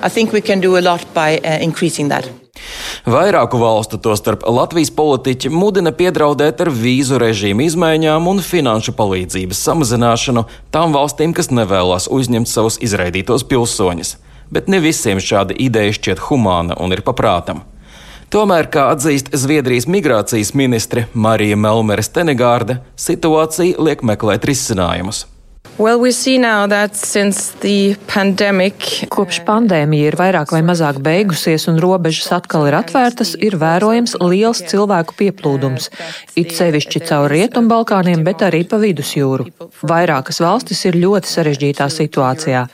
Vairāku 3.05 3.57
valstu, 3.57 3.97
tostarp 3.97 4.43
Latvijas 4.45 4.91
politiķi, 4.93 5.49
mudina 5.49 5.93
piedraudēt 5.95 6.61
ar 6.61 6.69
vīzu 6.69 7.17
režīmu 7.21 7.65
izmaiņām 7.65 8.27
un 8.29 8.41
finanšu 8.45 8.93
palīdzības 8.97 9.63
samazināšanu 9.67 10.45
tām 10.73 10.93
valstīm, 10.93 11.33
kas 11.33 11.49
nevēlas 11.49 12.09
uzņemt 12.11 12.51
savus 12.51 12.77
izraidītos 12.83 13.47
pilsoņus. 13.49 14.15
Bet 14.51 14.67
ne 14.67 14.81
visiem 14.83 15.21
šāda 15.23 15.55
ideja 15.57 15.95
šķiet 15.97 16.25
humāna 16.27 16.77
un 16.77 16.93
ir 16.93 17.01
paprātam. 17.07 17.63
Tomēr, 18.31 18.69
kā 18.71 18.85
atzīst 18.93 19.33
Zviedrijas 19.35 19.89
migrācijas 19.91 20.53
ministre 20.55 21.07
Marija 21.13 21.57
Melmere 21.59 22.03
Stenegārde, 22.05 22.77
situācija 22.95 23.81
liek 23.81 24.05
meklēt 24.07 24.47
risinājumus. 24.47 25.25
Well, 25.77 25.99
we 25.99 26.11
pandemic... 28.11 28.87
Kopš 29.11 29.39
pandēmija 29.47 30.11
ir 30.11 30.17
vairāk 30.19 30.51
vai 30.51 30.59
mazāk 30.67 30.99
beigusies 31.01 31.65
un 31.71 31.79
robežas 31.81 32.27
atkal 32.35 32.67
ir 32.67 32.75
atvērtas, 32.75 33.31
ir 33.39 33.55
vērojams 33.61 34.17
liels 34.19 34.61
cilvēku 34.67 35.15
pieplūdums. 35.21 35.87
It 36.35 36.51
sevišķi 36.57 37.01
caur 37.07 37.31
Rietumbalkāniem, 37.31 38.25
bet 38.27 38.43
arī 38.45 38.61
pa 38.67 38.81
vidusjūru. 38.83 39.47
Vairākas 39.87 40.41
valstis 40.43 40.83
ir 40.89 40.99
ļoti 40.99 41.31
sarežģītā 41.31 41.87
situācijā. 41.95 42.65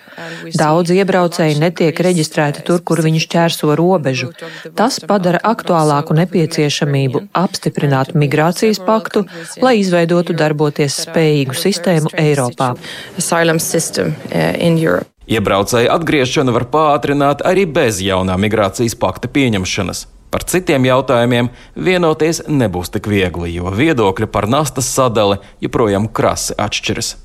Daudz 0.58 0.92
iebraucēji 0.98 1.60
netiek 1.62 2.02
reģistrēti 2.10 2.66
tur, 2.66 2.82
kur 2.82 3.04
viņi 3.06 3.22
šķērso 3.28 3.72
robežu. 3.78 4.32
Tas 4.76 4.98
padara 5.06 5.44
aktuālāku 5.46 6.18
nepieciešamību 6.18 7.28
apstiprināt 7.38 8.16
migrācijas 8.18 8.82
paktu, 8.82 9.28
lai 9.62 9.78
izveidotu 9.84 10.34
darboties 10.38 10.98
spējīgu 11.06 11.62
sistēmu 11.62 12.16
Eiropā 12.18 12.74
asylum 13.18 13.60
system 13.64 14.14
uh, 14.14 14.54
in 14.60 14.78
Europe. 14.78 15.10
Iebraucēju 15.28 15.92
atgriešanu 15.92 16.54
var 16.56 16.68
pātrināt 16.72 17.44
arī 17.48 17.66
bez 17.68 18.00
jaunā 18.00 18.38
migrācijas 18.40 18.96
pakta 18.96 19.28
pieņemšanas. 19.28 20.06
Par 20.32 20.44
citiem 20.48 20.86
jautājumiem 20.88 21.50
vienoties 21.76 22.42
nebūs 22.48 22.92
tik 22.92 23.08
viegli, 23.12 23.54
jo 23.56 23.72
viedokļi 23.72 24.28
par 24.32 24.48
nastas 24.52 24.92
sadali 24.92 25.40
joprojām 25.64 26.08
krasi 26.12 26.56
atšķiras. 26.60 27.16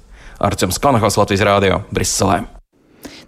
Arčuns 0.43 0.83
Kanahos 0.83 1.19
Latvijas 1.19 1.47
Rādio 1.47 1.83
Briselē. 1.95 2.43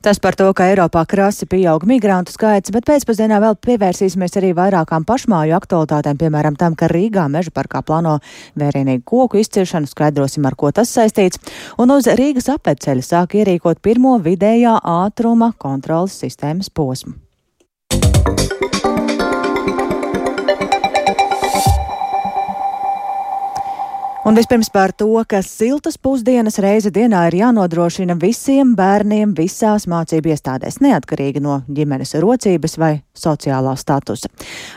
Tas 0.04 0.18
par 0.20 0.36
to, 0.36 0.50
ka 0.52 0.66
Eiropā 0.68 1.00
krasi 1.08 1.46
pieaug 1.48 1.86
migrantu 1.88 2.34
skaits, 2.34 2.68
bet 2.74 2.84
pēcpusdienā 2.84 3.38
vēl 3.40 3.54
pievērsīsimies 3.64 4.36
arī 4.36 4.50
vairākām 4.52 5.06
pašmāju 5.08 5.54
aktualitātēm, 5.56 6.18
piemēram 6.20 6.58
tam, 6.60 6.76
ka 6.76 6.90
Rīgā 6.92 7.24
meža 7.32 7.48
parkā 7.56 7.80
plāno 7.80 8.18
vērienīgu 8.60 9.00
koku 9.08 9.40
izciršanu, 9.40 9.88
skaidrosim, 9.88 10.44
ar 10.44 10.60
ko 10.60 10.74
tas 10.76 10.92
saistīts, 10.92 11.40
un 11.80 11.96
uz 11.96 12.12
Rīgas 12.20 12.52
apveceļa 12.52 13.08
sāk 13.08 13.38
ierīkot 13.40 13.80
pirmo 13.80 14.18
vidējā 14.20 14.76
ātruma 14.84 15.54
kontrolas 15.56 16.20
sistēmas 16.20 16.68
posmu. 16.68 17.16
Un 24.24 24.32
vispirms 24.32 24.70
par 24.72 24.88
to, 24.96 25.20
ka 25.28 25.42
siltas 25.44 25.98
pusdienas 26.00 26.56
reize 26.64 26.88
dienā 26.88 27.26
ir 27.28 27.34
jānodrošina 27.42 28.14
visiem 28.16 28.70
bērniem 28.72 29.34
visās 29.36 29.84
mācību 29.84 30.30
iestādēs, 30.32 30.78
neatkarīgi 30.80 31.42
no 31.44 31.58
ģimenes 31.68 32.16
rocības 32.24 32.78
vai 32.80 32.94
sociālā 33.12 33.74
statusa. 33.76 34.30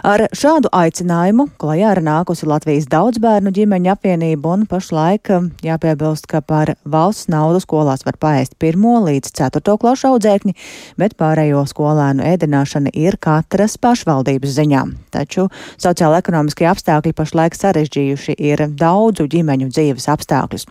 Ar 0.04 0.26
šādu 0.36 0.68
aicinājumu 0.76 1.46
klajā 1.64 1.94
ir 1.96 2.02
nākusi 2.04 2.50
Latvijas 2.52 2.90
daudzbērnu 2.92 3.54
ģimeņa 3.56 3.94
apvienība 3.96 4.52
un 4.52 4.66
pašlaik 4.68 5.32
um, 5.32 5.48
jāpiebilst, 5.64 6.28
ka 6.28 6.44
par 6.44 6.74
valsts 6.84 7.32
naudu 7.32 7.64
skolās 7.64 8.04
var 8.04 8.20
paēst 8.20 8.60
pirmo 8.60 8.98
līdz 9.06 9.32
ceturto 9.32 9.78
klašu 9.80 10.12
audzēkņi, 10.12 10.58
bet 11.00 11.16
pārējo 11.16 11.64
skolēnu 11.72 12.28
ēdināšana 12.34 12.92
ir 13.00 13.16
katras 13.16 13.80
pašvaldības 13.80 14.60
ziņā. 14.60 14.84
Taču 15.16 15.48
sociāla-ekonomiskie 15.80 16.68
apstākļi 16.68 17.16
pašlaik 17.16 17.56
sarežģījuši 17.56 18.36
ir 18.52 18.68
daudzu 18.76 19.24
ģimeņu 19.24 19.37
ģimeņu 19.38 19.72
dzīves 19.72 20.10
apstākļus. 20.18 20.68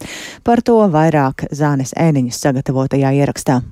Par 0.47 0.63
to 0.67 0.83
vairāk 0.93 1.49
Zānes 1.55 1.97
ēniņas 1.97 2.45
sagatavotajā 2.45 3.17
ierakstā. 3.23 3.63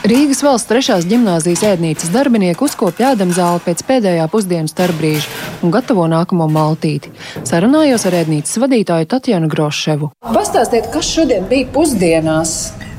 Rīgas 0.00 0.38
valsts 0.40 0.66
trešās 0.66 1.04
gimnāzijas 1.04 1.60
ēdnīcas 1.74 2.08
darbinieki 2.10 2.64
uzkopja 2.64 3.10
ēdamzāli 3.12 3.60
pēc 3.66 3.82
pēdējā 3.84 4.24
pusdienas 4.32 4.72
starpbrīža 4.72 5.60
un 5.60 5.74
gatavo 5.74 6.06
nākamo 6.08 6.46
maltīti. 6.48 7.12
Sarunājos 7.44 8.06
ar 8.08 8.16
ēdnīcas 8.22 8.56
vadītāju 8.62 9.10
Tatjanu 9.12 9.50
Groševu. 9.52 10.08
Pastāstiet, 10.24 10.88
kas 10.94 11.04
šodien 11.04 11.44
bija 11.52 11.68
pusdienās? 11.74 12.54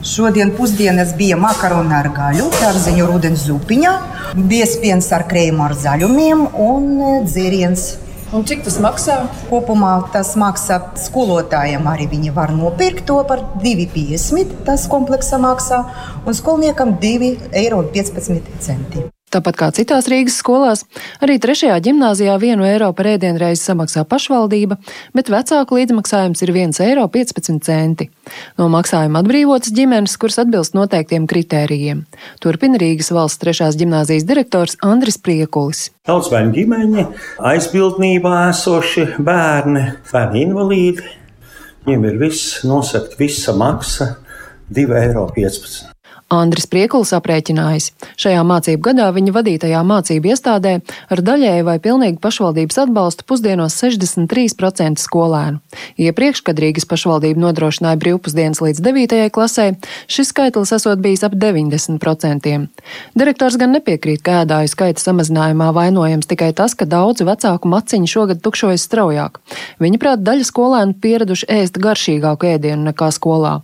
Šodien 0.05 0.53
pusdienas 0.53 1.15
bija 1.17 1.41
makaroni 1.41 1.97
ar 1.97 2.11
gaļu, 2.13 2.45
dārzeņu 2.61 3.09
rudens 3.09 3.47
zupiņā, 3.49 3.97
biespiens 4.37 5.09
ar 5.17 5.25
krējumu 5.29 5.65
ar 5.65 5.75
zaļumiem 5.81 6.47
un 6.69 6.87
dzēriens 7.25 7.89
Un 8.31 8.45
cik 8.47 8.61
tas 8.63 8.77
maksā? 8.79 9.15
Kopumā 9.49 9.89
tas 10.13 10.29
maksā 10.39 10.77
skolotājiem. 11.03 11.83
Arī 11.91 12.07
viņi 12.13 12.31
var 12.37 12.55
nopirkt 12.55 13.03
to 13.09 13.19
par 13.27 13.43
2,50. 13.59 14.55
Tas 14.67 14.87
kompleksa 14.91 15.35
maksā 15.41 15.83
un 16.23 16.37
skolniekam 16.37 16.95
2,15 17.03 17.51
eiro. 17.65 17.83
Tāpat 19.31 19.55
kā 19.55 19.69
citās 19.71 20.09
Rīgas 20.11 20.35
skolās, 20.41 20.81
arī 21.23 21.37
trešajā 21.39 21.77
gimnāzijā 21.85 22.33
vienu 22.41 22.65
eiro 22.67 22.89
par 22.95 23.07
ēdienreizi 23.13 23.63
samaksā 23.63 24.03
pašvaldība, 24.09 24.75
bet 25.15 25.31
vecāku 25.31 25.77
līdzmaksājums 25.79 26.43
ir 26.43 26.51
1,15 26.51 27.71
eiro. 27.71 28.09
No 28.59 28.67
maksājuma 28.73 29.21
atbrīvotas 29.23 29.71
ģimenes, 29.77 30.17
kuras 30.19 30.41
atbilst 30.43 30.75
noteiktiem 30.75 31.29
kritērijiem. 31.31 32.03
Turpina 32.43 32.81
Rīgas 32.81 33.13
valsts 33.15 33.39
trešās 33.39 33.79
gimnāzijas 33.79 34.27
direktors 34.27 34.75
Andris 34.83 35.15
Priekulis. 35.15 35.87
Daudzbērnu 36.09 36.51
ģimeņi, 36.57 37.07
aizbildnībā 37.53 38.35
esoši 38.49 39.07
bērni, 39.23 39.85
bērni 40.11 40.43
invalīdi. 40.49 41.07
Viņiem 41.87 42.11
ir 42.11 42.19
viss 42.27 42.65
nosakt, 42.67 43.15
visa 43.21 43.55
maksa 43.55 44.11
2,15 44.75 45.07
eiro. 45.07 45.90
Andris 46.31 46.63
Priekuls 46.71 47.09
aprēķinājis, 47.11 47.89
šajā 48.21 48.41
mācību 48.47 48.85
gadā 48.85 49.09
viņa 49.11 49.33
vadītajā 49.35 49.81
mācību 49.83 50.31
iestādē 50.31 50.77
ar 51.11 51.21
daļēju 51.27 51.65
vai 51.67 51.75
pilnīgu 51.83 52.21
pašvaldības 52.23 52.77
atbalstu 52.85 53.25
pusdienos 53.27 53.75
63% 53.75 55.01
skolēnu. 55.03 55.59
Iepriekš, 55.99 56.43
kad 56.47 56.61
Rīgas 56.63 56.87
pašvaldība 56.87 57.41
nodrošināja 57.43 57.99
brīvpusdienas 57.99 58.63
līdz 58.63 58.79
9. 58.85 59.17
klasē, 59.35 59.65
šis 60.07 60.31
skaitlis 60.31 60.71
esot 60.77 61.03
bijis 61.03 61.25
ap 61.27 61.35
90%. 61.35 62.53
Direktors 63.19 63.57
gan 63.59 63.75
nepiekrīt, 63.75 64.23
ka 64.23 64.45
ēdāju 64.45 64.71
skaita 64.71 65.03
samazinājumā 65.03 65.67
vainojams 65.75 66.31
tikai 66.31 66.53
tas, 66.55 66.77
ka 66.79 66.87
daudzi 66.87 67.27
vecāku 67.27 67.71
maciņi 67.71 68.07
šogad 68.07 68.39
tukšojas 68.45 68.87
straujāk. 68.87 69.43
Viņaprāt, 69.83 70.23
daļa 70.23 70.47
skolēnu 70.47 70.95
pieraduši 71.03 71.51
ēst 71.59 71.81
garšīgāku 71.83 72.53
ēdienu 72.53 72.87
nekā 72.91 73.11
skolā. 73.11 73.59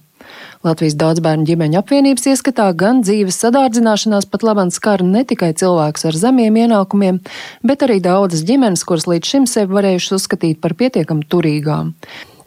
Latvijas 0.65 0.95
daudzbērnu 0.97 1.45
ģimeņu 1.45 1.77
apvienības 1.77 2.25
ieskatā 2.31 2.71
gan 2.77 3.03
dzīves 3.05 3.37
sadārdzināšanās 3.43 4.25
pat 4.31 4.45
labāk 4.47 4.73
skar 4.73 5.03
ne 5.05 5.21
tikai 5.27 5.51
cilvēkus 5.57 6.07
ar 6.09 6.17
zemiem 6.17 6.57
ienākumiem, 6.63 7.19
bet 7.61 7.85
arī 7.85 7.99
daudzas 8.01 8.41
ģimenes, 8.47 8.85
kuras 8.87 9.05
līdz 9.05 9.33
šim 9.33 9.45
sevi 9.45 9.77
varējušas 9.77 10.17
uzskatīt 10.17 10.61
par 10.63 10.73
pietiekami 10.79 11.29
turīgām. 11.29 11.93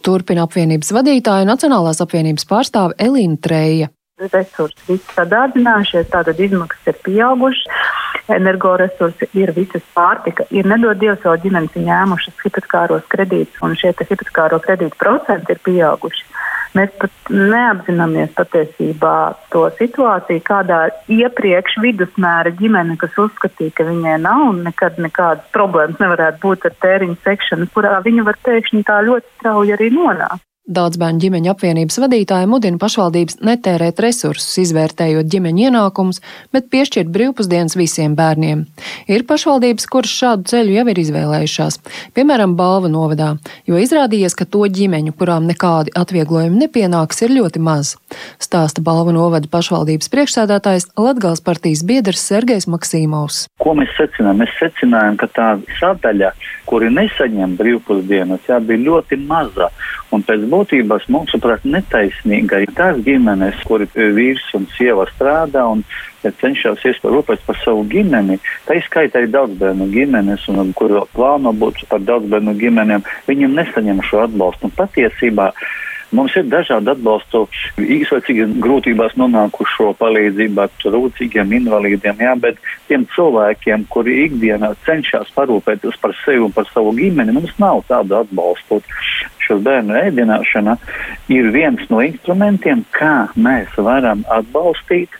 Turpina 0.02 0.48
apvienības 0.48 0.90
vadītāja 0.96 1.46
Nacionālās 1.46 2.02
apvienības 2.02 2.48
pārstāve 2.50 2.96
Elīna 2.98 3.38
Treja. 3.38 3.90
Resursi 4.20 4.82
visi 4.88 5.14
sadārdzinājušies, 5.14 6.10
tātad 6.12 6.40
izmaksas 6.44 6.90
ir 6.90 6.98
pieaugušas, 7.06 7.86
energoresursi 8.34 9.30
ir 9.38 9.52
visas 9.56 9.84
pārtika, 9.94 10.44
ir 10.50 10.68
nedod 10.68 10.98
Dievs 11.00 11.22
vēl 11.24 11.38
ģimenes 11.46 11.78
ņēmušas 11.78 12.42
hipotekāros 12.44 13.06
kredītus, 13.12 13.62
un 13.64 13.78
šie 13.80 13.94
hipotekāro 13.96 14.60
kredītu 14.66 14.98
procenti 15.00 15.56
ir 15.56 15.62
pieauguši. 15.64 16.26
Mēs 16.78 16.92
pat 17.00 17.30
neapzināmies 17.34 18.30
patiesībā 18.36 19.14
to 19.50 19.64
situāciju, 19.78 20.42
kādā 20.46 20.80
iepriekš 21.10 21.80
vidusmēra 21.82 22.52
ģimene, 22.60 22.94
kas 23.00 23.16
uzskatīja, 23.18 23.74
ka 23.74 23.88
viņai 23.88 24.18
nav 24.22 24.44
un 24.52 24.62
nekad 24.68 25.00
nekādas 25.02 25.50
problēmas 25.54 25.98
nevarētu 26.02 26.44
būt 26.44 26.68
ar 26.70 26.76
tēriņu 26.84 27.18
sekšanu, 27.24 27.70
kurā 27.74 27.98
viņa 28.06 28.28
var 28.28 28.38
pēkšņi 28.46 28.86
tā 28.86 29.00
ļoti 29.08 29.34
strauji 29.40 29.76
arī 29.78 29.90
nonākt. 29.96 30.46
Daudz 30.70 31.00
bērnu 31.02 31.18
ģimeņu 31.18 31.48
apvienības 31.50 31.96
vadītāji 31.98 32.46
mudina 32.46 32.78
pašvaldības 32.78 33.40
netērēt 33.42 33.98
resursus, 34.04 34.52
izvērtējot 34.62 35.26
ģimeņu 35.26 35.64
ienākumus, 35.66 36.20
bet 36.54 36.68
piešķirt 36.70 37.08
brīvpusdienas 37.10 37.74
visiem 37.74 38.12
bērniem. 38.14 38.60
Ir 39.10 39.24
pašvaldības, 39.26 39.88
kuras 39.90 40.12
šādu 40.14 40.46
ceļu 40.52 40.76
jau 40.76 40.84
ir 40.92 41.00
izvēlējušās, 41.02 41.80
piemēram, 42.14 42.54
Balva 42.54 42.86
novadā, 42.92 43.32
jo 43.66 43.80
izrādījies, 43.82 44.36
ka 44.38 44.46
to 44.46 44.62
ģimeņu, 44.70 45.16
kurām 45.18 45.48
nekādi 45.50 45.90
atvieglojumi 45.98 46.62
nepienāks, 46.62 47.24
ir 47.26 47.34
ļoti 47.34 47.64
maz. 47.66 47.96
Stāsta 48.38 48.78
Balva 48.86 49.10
novada 49.16 49.50
pašvaldības 49.50 50.12
priekšsēdētājs 50.14 50.92
Latgals 50.94 51.42
partijas 51.42 51.82
biedrs 51.82 52.22
Sergejs 52.30 52.70
Maksīmovs. 52.70 53.48
Ko 53.58 53.74
mēs 53.74 53.90
secinām? 53.98 54.38
Mēs 54.44 54.54
secinājām, 54.62 55.18
ka 55.18 55.26
tā 55.34 55.50
sadaļa, 55.80 56.30
kuri 56.70 56.94
nesaņem 56.94 57.58
brīvpusdienas, 57.58 58.46
jā, 58.46 58.62
bija 58.62 58.86
ļoti 58.86 59.18
maza. 59.26 59.72
Un 60.10 60.24
pēc 60.26 60.42
būtības, 60.50 61.04
mūsuprāt, 61.12 61.66
netaisnīga 61.70 62.64
ir 62.64 62.72
tās 62.74 62.98
ģimenes, 63.06 63.60
kuri 63.68 63.86
vīrs 63.94 64.48
un 64.58 64.66
sieva 64.74 65.04
strādā 65.12 65.62
un 65.70 65.84
ja 66.24 66.32
cenšas 66.40 66.82
rūpēties 67.04 67.46
par 67.46 67.60
savu 67.62 67.84
ģimeni. 67.92 68.40
Tā 68.66 68.80
izskaitā 68.80 69.20
arī 69.20 69.30
daudzbērnu 69.30 69.86
ģimenes, 69.94 70.48
un 70.50 70.74
kur 70.76 70.96
plāno 71.14 71.54
būt 71.56 71.84
par 71.92 72.02
daudzbērnu 72.08 72.56
ģimenēm, 72.58 73.06
viņiem 73.30 73.54
nesaņem 73.60 74.02
šo 74.10 74.26
atbalstu. 74.26 74.68
Un 74.68 74.76
patiesībā 74.82 75.52
Mums 76.10 76.34
ir 76.34 76.48
dažādi 76.50 76.90
atbalstu 76.90 77.44
īsvecīgi 77.78 78.48
grūtībās 78.62 79.12
nonākušo 79.20 79.92
palīdzību 80.00 80.64
ar 80.64 80.72
trūcīgiem 80.82 81.52
invalīdiem, 81.60 82.24
jā, 82.24 82.32
bet 82.42 82.58
tiem 82.88 83.04
cilvēkiem, 83.14 83.84
kuri 83.94 84.16
ikdienā 84.24 84.72
cenšas 84.88 85.30
parūpēties 85.36 86.00
par 86.02 86.16
sevi 86.24 86.42
un 86.42 86.54
par 86.56 86.66
savu 86.72 86.96
ģimeni, 86.98 87.36
mums 87.36 87.54
nav 87.62 87.84
tādu 87.86 88.18
atbalstu. 88.24 88.80
Šo 89.50 89.56
bērnu 89.66 89.96
ēdināšana 89.98 90.76
ir 91.34 91.48
viens 91.50 91.88
no 91.90 91.98
instrumentiem, 92.06 92.84
kā 92.94 93.32
mēs 93.34 93.72
varam 93.82 94.22
atbalstīt 94.30 95.16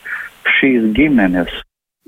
šīs 0.61 0.85
ģimenes. 0.95 1.51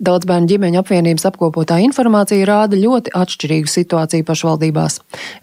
Daudz 0.03 0.27
bērnu 0.27 0.49
ģimeņu 0.51 0.81
apvienības 0.81 1.29
apkopotā 1.29 1.77
informācija 1.85 2.43
rāda 2.49 2.75
ļoti 2.75 3.13
atšķirīgu 3.15 3.71
situāciju 3.71 4.25
pašvaldībās. 4.27 4.97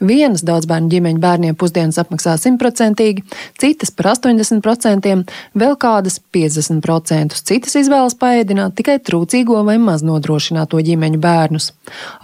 Vienas 0.04 0.41
daudz 0.43 0.67
bērnu 0.67 0.89
ģimeņu 0.91 1.22
bērniem 1.24 1.56
pusdienas 1.56 1.95
apmaksā 2.02 2.34
simtprocentīgi, 2.41 3.24
citas 3.62 3.93
par 3.95 4.10
80%, 4.12 5.13
vēl 5.56 5.78
kādas 5.80 6.19
50%, 6.36 7.39
citas 7.48 7.78
izvēlas 7.80 8.17
paēdināt 8.19 8.76
tikai 8.76 8.98
trūcīgo 9.00 9.62
vai 9.63 9.78
maz 9.80 10.04
nodrošināto 10.04 10.82
ģimeņu 10.89 11.22
bērnus. 11.24 11.69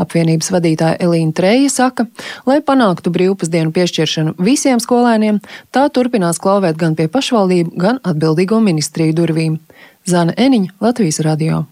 Apvienības 0.03 0.51
vadītāja 0.51 0.99
Elīna 1.07 1.31
Treja 1.39 1.69
saka, 1.71 2.07
lai 2.49 2.57
panāktu 2.59 3.13
brīvpusdienu 3.15 3.71
piešķiršanu 3.75 4.35
visiem 4.43 4.83
skolēniem, 4.83 5.39
tā 5.71 5.85
turpinās 5.87 6.41
klauvēt 6.43 6.75
gan 6.83 6.99
pie 6.99 7.07
pašvaldību, 7.15 7.71
gan 7.79 8.03
atbildīgo 8.03 8.59
ministriju 8.59 9.15
durvīm. 9.21 9.55
Zana 10.03 10.35
Eniņa, 10.35 10.75
Latvijas 10.83 11.23
radio. 11.23 11.63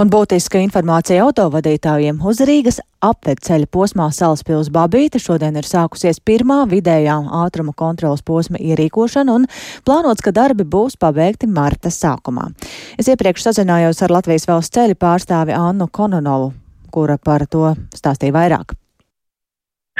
Un 0.00 0.10
būtiska 0.12 0.60
informācija 0.64 1.24
autovadītājiem 1.26 2.20
uz 2.26 2.40
Rīgas 2.48 2.80
apvedceļa 3.04 3.68
posmā 3.72 4.08
Salaspils 4.14 4.70
Babīte 4.72 5.20
šodien 5.22 5.56
ir 5.60 5.68
sākusies 5.68 6.20
pirmā 6.24 6.62
vidējā 6.70 7.16
ātruma 7.42 7.74
kontrolas 7.76 8.24
posma 8.24 8.60
ierīkošana 8.60 9.36
un 9.36 9.46
plānots, 9.86 10.24
ka 10.24 10.34
darbi 10.36 10.64
būs 10.64 10.98
pabeigti 11.00 11.48
marta 11.48 11.92
sākumā. 11.92 12.50
Es 12.98 13.08
iepriekš 13.12 13.50
sazinājos 13.50 14.02
ar 14.04 14.16
Latvijas 14.18 14.48
valsts 14.50 14.76
ceļu 14.76 14.98
pārstāvi 15.00 15.56
Annu 15.56 15.88
Kononovu, 15.92 16.52
kura 16.90 17.18
par 17.18 17.46
to 17.50 17.74
stāstīja 17.96 18.36
vairāk. 18.36 18.79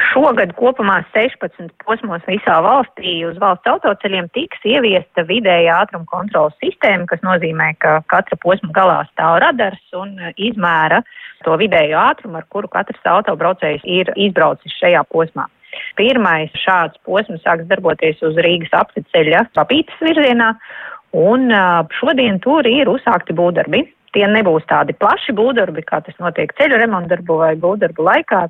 Šogad 0.09 0.53
kopumā 0.59 1.01
16 1.15 1.73
posmos 1.85 2.23
visā 2.29 2.57
valstī 2.65 3.21
uz 3.29 3.37
valsts 3.43 3.69
autoceļiem 3.69 4.31
tiks 4.35 4.63
ieviesta 4.65 5.25
vidēja 5.29 5.81
ātruma 5.83 6.09
kontrolas 6.09 6.57
sistēma, 6.63 7.07
kas 7.11 7.23
nozīmē, 7.27 7.73
ka 7.83 7.99
katra 8.11 8.39
posma 8.41 8.73
galā 8.77 8.99
stāv 9.11 9.39
radars 9.45 9.97
un 9.99 10.17
izmēra 10.41 11.03
to 11.45 11.57
vidējo 11.61 12.01
ātrumu, 12.01 12.41
ar 12.41 12.49
kuru 12.53 12.71
katrs 12.73 13.11
autobraucējs 13.13 13.85
ir 13.85 14.13
izbraucis 14.17 14.77
šajā 14.81 15.05
posmā. 15.13 15.47
Pirmais 15.99 16.55
šāds 16.65 16.99
posms 17.07 17.45
sāks 17.45 17.69
darboties 17.71 18.23
uz 18.27 18.39
Rīgas 18.41 18.73
apceļa 18.81 19.47
papītas 19.57 20.03
virzienā, 20.03 20.53
un 21.17 21.51
šodien 21.99 22.41
tur 22.43 22.67
ir 22.67 22.91
uzsākti 22.91 23.37
būvdarbi. 23.37 23.85
Tie 24.14 24.27
nebūs 24.27 24.64
tādi 24.66 24.94
plaši 24.99 25.35
būvdarbi, 25.38 25.85
kā 25.87 26.01
tas 26.03 26.16
notiek 26.18 26.51
ceļu 26.59 26.81
remontdarbu 26.83 27.37
vai 27.42 27.53
būvdarbu 27.62 28.07
laikā 28.09 28.46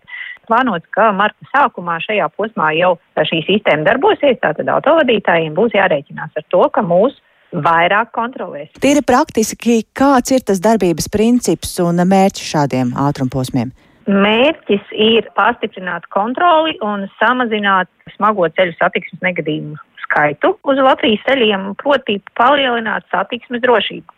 plānots, 0.49 0.88
ka 0.96 1.11
marta 1.12 1.49
sākumā 1.53 1.99
šajā 2.07 2.31
posmā 2.37 2.70
jau 2.79 2.94
šī 3.18 3.42
sistēma 3.49 3.85
darbosies, 3.88 4.40
tātad 4.40 4.70
autovadītājiem 4.73 5.53
būs 5.59 5.77
jārēķinās 5.77 6.40
ar 6.40 6.46
to, 6.49 6.62
ka 6.73 6.85
mūs 6.87 7.18
vairāk 7.53 8.12
kontrolēs. 8.16 8.70
Tīri 8.81 9.03
praktiski, 9.07 9.83
kāds 9.96 10.33
ir 10.33 10.44
tas 10.46 10.62
darbības 10.62 11.11
princips 11.12 11.77
un 11.83 12.01
mērķis 12.01 12.53
šādiem 12.55 12.94
ātrumposmiem? 13.09 13.75
Mērķis 14.11 14.94
ir 14.96 15.29
pastiprināt 15.37 16.07
kontroli 16.11 16.79
un 16.83 17.05
samazināt 17.20 17.90
smago 18.16 18.49
ceļu 18.57 18.75
satiksmes 18.79 19.20
negadījumu 19.23 19.77
skaitu 20.11 20.57
uz 20.66 20.81
Latvijas 20.83 21.23
ceļiem, 21.29 21.68
proti 21.79 22.18
palielināt 22.38 23.07
satiksmes 23.12 23.62
drošību. 23.62 24.09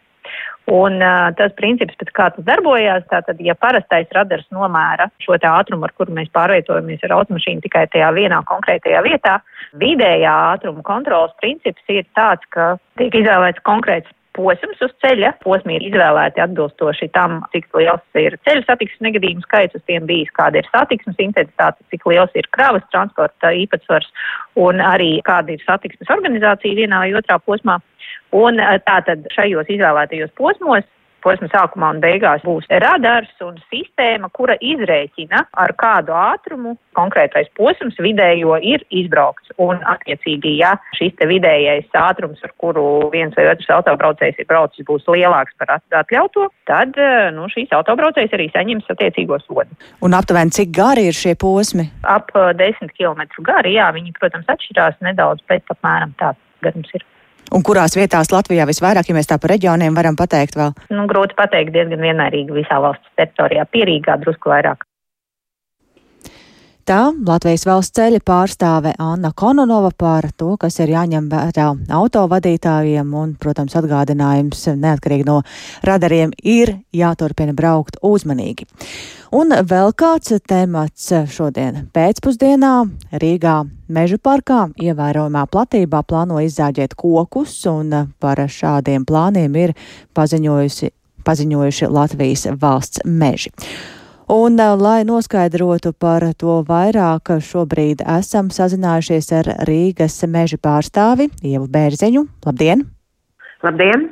Un 0.70 1.00
uh, 1.02 1.32
tas 1.34 1.50
princips, 1.58 1.96
pēc 1.98 2.10
kā 2.14 2.28
tas 2.36 2.44
darbojās, 2.46 3.02
tātad, 3.10 3.40
ja 3.42 3.56
parastais 3.58 4.10
radars 4.14 4.46
nomēra 4.54 5.08
šo 5.24 5.34
ātrumu, 5.34 5.88
ar 5.88 5.94
kuru 5.98 6.14
mēs 6.14 6.30
pārvietojamies 6.30 7.02
ar 7.02 7.16
automašīnu 7.18 7.64
tikai 7.64 7.88
tajā 7.90 8.12
vienā 8.14 8.38
konkrētajā 8.46 9.02
vietā, 9.02 9.40
vidējā 9.82 10.34
ātruma 10.54 10.84
kontrolas 10.86 11.34
princips 11.42 11.82
ir 11.90 12.06
tāds, 12.14 12.46
ka 12.54 12.76
tiek 13.00 13.14
izvēlēts 13.22 13.64
konkrēts 13.66 14.14
posms 14.36 14.80
uz 14.84 14.92
ceļa. 15.04 15.34
Posmi 15.42 15.76
ir 15.76 15.86
izvēlēti 15.90 16.42
atbilstoši 16.44 17.08
tam, 17.16 17.40
cik 17.54 17.68
liels 17.78 18.20
ir 18.20 18.36
ceļu 18.46 18.64
satiksmes 18.66 19.06
negadījumu 19.08 19.44
skaits, 19.46 19.76
uz 19.78 19.84
tiem 19.90 20.06
bijis, 20.08 20.32
kāda 20.38 20.62
ir 20.62 20.70
satiksmes 20.72 21.20
intensitāte, 21.22 21.84
cik 21.92 22.06
liels 22.10 22.32
ir 22.38 22.48
kravas 22.56 22.86
transporta 22.94 23.52
īpatsvars 23.64 24.08
un 24.60 24.82
arī 24.84 25.14
kāda 25.26 25.56
ir 25.56 25.64
satiksmes 25.66 26.12
organizācija 26.12 26.78
vienā 26.78 27.04
vai 27.04 27.14
otrā 27.18 27.38
posmā. 27.42 27.78
Un 28.32 28.60
eh, 28.60 28.78
tātad 28.86 29.28
šajos 29.34 29.70
izvēlētajos 29.72 30.32
posmos 30.40 30.88
posma 31.24 31.48
sākumā 31.52 31.92
un 31.94 32.00
beigās 32.02 32.44
būs 32.46 32.68
radars 32.82 33.32
un 33.44 33.58
sistēma, 33.72 34.30
kura 34.36 34.56
izrēķina, 34.60 35.46
ar 35.52 35.74
kādu 35.78 36.14
ātrumu 36.16 36.76
konkrētais 36.96 37.48
posms 37.56 37.96
vidējo 38.02 38.58
ir 38.60 38.84
izbraukts. 38.90 39.52
Un, 39.62 39.80
attiecīgi, 39.88 40.56
ja 40.60 40.74
šis 40.98 41.14
te 41.18 41.28
vidējais 41.28 41.88
ātrums, 41.98 42.40
ar 42.44 42.52
kuru 42.60 42.84
viens 43.12 43.36
vai 43.38 43.48
otrs 43.52 43.70
autobraucējs 43.78 44.40
ir 44.42 44.48
braucis, 44.48 44.86
būs 44.88 45.08
lielāks 45.12 45.56
par 45.60 45.76
atļauto, 45.78 46.48
tad 46.68 46.96
eh, 47.00 47.30
nu, 47.34 47.48
šīs 47.52 47.72
autobraucējs 47.76 48.36
arī 48.36 48.48
saņems 48.52 48.90
attiecīgo 48.92 49.40
sodu. 49.46 49.78
Un 50.04 50.16
aptuveni 50.18 50.54
cik 50.54 50.74
gari 50.76 51.08
ir 51.10 51.16
šie 51.16 51.36
posmi? 51.40 51.88
Ap 52.08 52.32
10 52.34 52.86
eh, 52.88 52.94
km 52.98 53.24
gari, 53.46 53.76
jā, 53.78 53.90
viņi, 53.94 54.14
protams, 54.18 54.48
atšķirās 54.52 55.00
nedaudz, 55.04 55.44
bet 55.48 55.68
apmēram 55.72 56.16
tāds 56.20 56.40
garums 56.62 56.92
ir. 56.96 57.04
Un 57.52 57.64
kurās 57.66 57.96
vietās 57.98 58.30
Latvijā 58.32 58.64
visvairāk, 58.68 59.10
ja 59.10 59.16
mēs 59.16 59.28
tā 59.28 59.36
par 59.42 59.52
reģioniem 59.52 59.96
varam 59.98 60.16
pateikt 60.16 60.56
vēl? 60.56 60.72
Nu, 60.94 61.08
grūti 61.10 61.36
pateikt, 61.36 61.74
diezgan 61.74 62.00
vienmērīgi 62.00 62.54
visā 62.62 62.78
valsts 62.80 63.12
teritorijā. 63.18 63.66
Pierīgā 63.74 64.16
drusku 64.22 64.54
vairāk. 64.54 64.86
Tā 66.82 67.12
Latvijas 67.14 67.62
valsts 67.62 67.94
ceļa 67.94 68.18
pārstāve 68.26 68.90
Anna 68.98 69.30
Kononova 69.38 69.92
par 69.94 70.26
to, 70.34 70.56
kas 70.58 70.80
ir 70.82 70.90
jāņem 70.90 71.28
vērā 71.30 71.68
autovadītājiem 71.94 73.12
un, 73.14 73.36
protams, 73.38 73.76
atgādinājums 73.78 74.64
neatkarīgi 74.82 75.28
no 75.28 75.36
radariem 75.86 76.32
ir 76.42 76.74
jāturpina 76.90 77.54
braukt 77.54 78.00
uzmanīgi. 78.02 78.66
Un 79.30 79.54
vēl 79.54 79.94
kāds 79.94 80.34
temats 80.50 81.06
šodien 81.30 81.86
pēcpusdienā 81.94 82.74
Rīgā 83.14 83.56
Meža 83.92 84.18
parkā 84.18 84.66
ievērojamā 84.74 85.46
platībā 85.54 86.02
plāno 86.02 86.42
izzāģēt 86.42 86.98
kokus 86.98 87.60
un 87.70 87.94
par 88.18 88.42
šādiem 88.42 89.06
plāniem 89.06 89.54
ir 89.68 89.78
paziņojusi, 90.18 90.90
paziņojuši 91.22 91.94
Latvijas 91.94 92.48
valsts 92.58 93.06
meži. 93.06 93.54
Un, 94.32 94.56
lai 94.56 95.02
noskaidrotu 95.04 95.90
par 95.92 96.24
to 96.40 96.54
vairāk, 96.64 97.34
šobrīd 97.44 98.00
esam 98.14 98.46
sazinājušies 98.48 99.26
ar 99.36 99.50
Rīgas 99.68 100.14
meža 100.24 100.56
pārstāvi 100.56 101.26
Ievu 101.44 101.66
Bērziņu. 101.68 102.22
Labdien! 102.46 102.86
Labdien! 103.60 104.06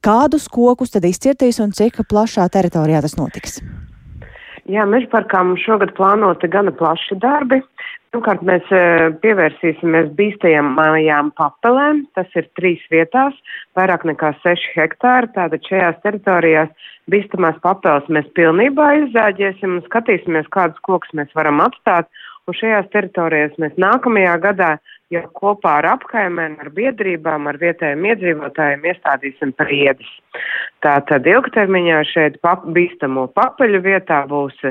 Kādus 0.00 0.46
kokus 0.48 0.94
tad 0.94 1.04
izcirtīs 1.04 1.60
un 1.60 1.76
cik 1.76 2.00
plašā 2.08 2.46
teritorijā 2.56 3.02
tas 3.04 3.18
notiks? 3.20 3.60
Jā, 4.64 4.86
meža 4.88 5.10
parkā 5.12 5.42
mums 5.44 5.60
šogad 5.68 5.92
plānoti 5.98 6.48
gana 6.48 6.72
plaši 6.72 7.20
darbi. 7.20 7.60
Pirmkārt, 8.14 8.44
mēs 8.46 8.68
pievērsīsimies 9.24 10.12
bīstamajām 10.14 11.32
papelēm. 11.34 12.04
Tas 12.14 12.28
ir 12.38 12.44
trīs 12.54 12.82
vietās, 12.92 13.34
vairāk 13.74 14.04
nekā 14.06 14.28
6 14.44 14.68
hektāri. 14.76 15.32
Tātad 15.34 15.66
šajās 15.66 15.96
teritorijās 16.04 16.92
bīstamās 17.10 17.58
papeles 17.64 18.06
mēs 18.14 18.28
pilnībā 18.38 18.92
izzāģēsim 19.00 19.80
un 19.80 19.82
skatīsimies, 19.88 20.46
kādus 20.54 20.78
kokus 20.86 21.10
mēs 21.18 21.34
varam 21.34 21.58
atstāt. 21.64 22.06
Un 22.46 22.54
šajās 22.54 22.86
teritorijās 22.92 23.58
mēs 23.58 23.74
nākamajā 23.82 24.36
gadā 24.44 24.70
jau 25.10 25.24
kopā 25.34 25.80
ar 25.80 25.88
apkaimēm, 25.96 26.54
ar 26.62 26.70
biedrībām, 26.76 27.48
ar 27.50 27.58
vietējiem 27.58 28.06
iedzīvotājiem 28.12 28.86
iestādīsim 28.92 29.56
priedes. 29.58 30.12
Tātad 30.86 31.26
ilgtermiņā 31.26 31.98
šeit 32.12 32.38
pap, 32.46 32.62
bīstamo 32.78 33.26
papeļu 33.34 33.82
vietā 33.90 34.22
būs 34.30 34.62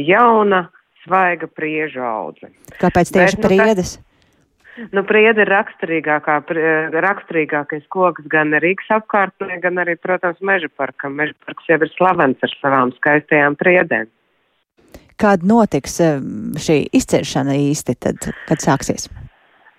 jauna 0.00 0.64
svaiga 1.06 1.48
priežu 1.48 2.04
audze. 2.04 2.50
Kāpēc 2.80 3.14
tieši 3.14 3.38
Bet, 3.38 3.42
nu, 3.42 3.48
priedes? 3.48 3.96
Nu, 4.92 5.02
priede 5.08 5.46
ir 5.46 5.48
raksturīgākā, 5.48 6.36
raksturīgākais 7.00 7.86
koks 7.92 8.26
gan 8.32 8.52
Rīgas 8.60 8.90
apkārtnē, 8.98 9.56
gan 9.62 9.80
arī, 9.80 9.96
protams, 9.96 10.42
meža 10.44 10.68
parkam. 10.76 11.16
Meža 11.16 11.32
parks 11.46 11.70
jau 11.70 11.78
ir 11.80 11.92
slavens 11.94 12.44
ar 12.44 12.52
savām 12.60 12.92
skaistajām 12.98 13.56
priedēm. 13.56 14.10
Kad 15.16 15.46
notiks 15.48 15.96
eh, 16.04 16.18
šī 16.60 16.82
izciršana 16.92 17.56
īsti, 17.70 17.96
tad, 18.04 18.28
kad 18.50 18.60
sāksies? 18.60 19.08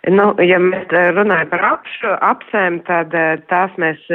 Nu, 0.08 0.30
ja 0.39 0.60
mēs 0.64 0.93
eh, 0.95 1.10
runājam 1.16 1.49
par 1.51 1.64
apšu, 1.74 2.14
apsēm, 2.24 2.80
tad 2.88 3.16
eh, 3.18 3.36
tās 3.51 3.74
mēs 3.82 4.05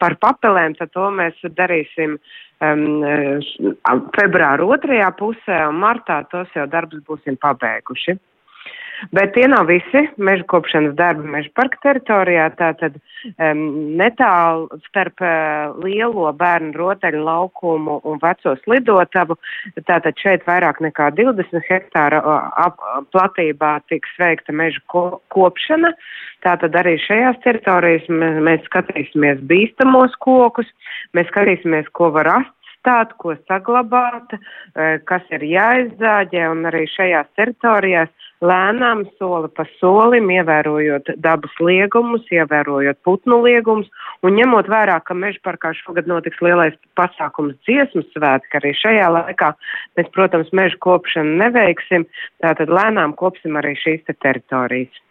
par 0.00 0.16
papelēm, 0.24 0.74
tad 0.78 0.90
to 0.96 1.06
mēs 1.14 1.38
darīsim 1.58 2.16
um, 2.18 3.04
februāra 4.16 4.66
otrajā 4.66 5.12
pusē 5.18 5.60
un 5.68 5.78
martā 5.84 6.22
tos 6.32 6.50
jau 6.56 6.66
darbus 6.70 7.04
būsim 7.06 7.38
pabeiguši. 7.38 8.18
Bet 9.14 9.32
tie 9.36 9.46
nav 9.50 9.68
visi 9.70 10.00
meža 10.18 10.44
kopšanas 10.50 10.96
darbi 10.98 11.28
meža 11.30 11.50
parka 11.54 11.78
teritorijā. 11.84 12.48
Tātad 12.58 12.96
um, 12.98 13.62
netālu 14.00 14.80
starp 14.88 15.22
uh, 15.22 15.76
lielo 15.84 16.32
bērnu 16.40 16.74
rotaļu 16.78 17.22
laukumu 17.28 18.00
un 18.08 18.18
veco 18.22 18.56
slidotavu, 18.64 19.38
tātad 19.86 20.18
šeit 20.18 20.46
vairāk 20.48 20.82
nekā 20.84 21.12
20 21.18 21.70
hektāra 21.70 22.20
ap, 22.58 22.82
platībā 23.14 23.78
tiks 23.92 24.18
veikta 24.18 24.54
meža 24.56 24.82
ko, 24.90 25.06
kopšana. 25.34 25.94
Tātad 26.46 26.74
arī 26.78 26.98
šajās 27.02 27.40
teritorijās 27.46 28.10
mēs, 28.10 28.42
mēs 28.46 28.66
skatīsimies 28.66 29.42
bīstamos 29.50 30.14
kokus, 30.22 30.68
mēs 31.14 31.30
skatīsimies, 31.32 31.90
ko 31.94 32.10
var 32.14 32.32
rast 32.32 32.57
atstāt, 32.88 33.16
ko 33.18 33.34
saglabāt, 33.48 34.32
e, 34.32 34.98
kas 35.04 35.22
ir 35.30 35.42
jāizzāģē, 35.42 36.48
un 36.50 36.66
arī 36.66 36.86
šajās 36.88 37.26
teritorijās 37.36 38.08
lēnām 38.40 39.04
soli 39.18 39.48
pa 39.48 39.64
solim, 39.80 40.30
ievērojot 40.30 41.10
dabas 41.18 41.50
liegumus, 41.60 42.22
ievērojot 42.30 42.98
putnu 43.04 43.42
liegumus, 43.42 43.88
un 44.22 44.36
ņemot 44.38 44.68
vērā, 44.68 45.00
ka 45.04 45.14
meža 45.14 45.38
parkā 45.44 45.72
šogad 45.74 46.06
notiks 46.06 46.40
lielais 46.40 46.76
pasākums 46.96 47.56
dziesmu 47.66 48.04
svētki, 48.12 48.60
arī 48.60 48.72
šajā 48.78 49.10
laikā 49.10 49.52
mēs, 49.98 50.08
protams, 50.14 50.52
meža 50.52 50.78
kopšanu 50.80 51.36
neveiksim, 51.42 52.06
tātad 52.42 52.70
lēnām 52.70 53.16
kopsim 53.18 53.58
arī 53.58 53.74
šīs 53.76 54.06
te 54.06 54.14
teritorijas. 54.22 55.04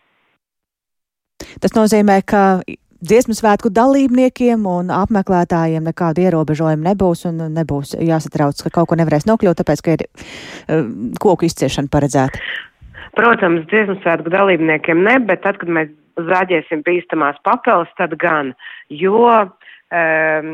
Tas 1.62 1.74
nozīmē, 1.76 2.22
ka 2.26 2.62
dziesmu 3.02 3.36
svētku 3.38 3.72
dalībniekiem 3.74 4.66
un 4.70 4.90
apmeklētājiem 4.94 5.86
nekādu 5.90 6.24
ierobežojumu 6.26 6.88
nebūs 6.90 7.26
un 7.30 7.44
nebūs 7.56 7.96
jāsatrauc, 8.00 8.62
ka 8.66 8.74
kaut 8.80 8.90
ko 8.92 8.98
nevarēs 9.00 9.28
nokļūt, 9.30 9.62
tāpēc, 9.62 9.84
ka 9.84 9.96
ir 9.98 10.06
uh, 10.08 10.88
koku 11.22 11.48
izciešana 11.50 11.92
paredzēta. 11.94 12.42
Protams, 13.18 13.66
dziesmu 13.72 13.98
svētku 14.04 14.34
dalībniekiem 14.34 15.00
ne, 15.06 15.18
bet 15.26 15.42
tad, 15.46 15.58
kad 15.62 15.72
mēs 15.74 15.94
zāģēsim 16.18 16.84
bīstamās 16.86 17.38
papeles, 17.46 17.90
tad 17.98 18.14
gan, 18.22 18.54
jo 18.94 19.24
um, 19.34 20.52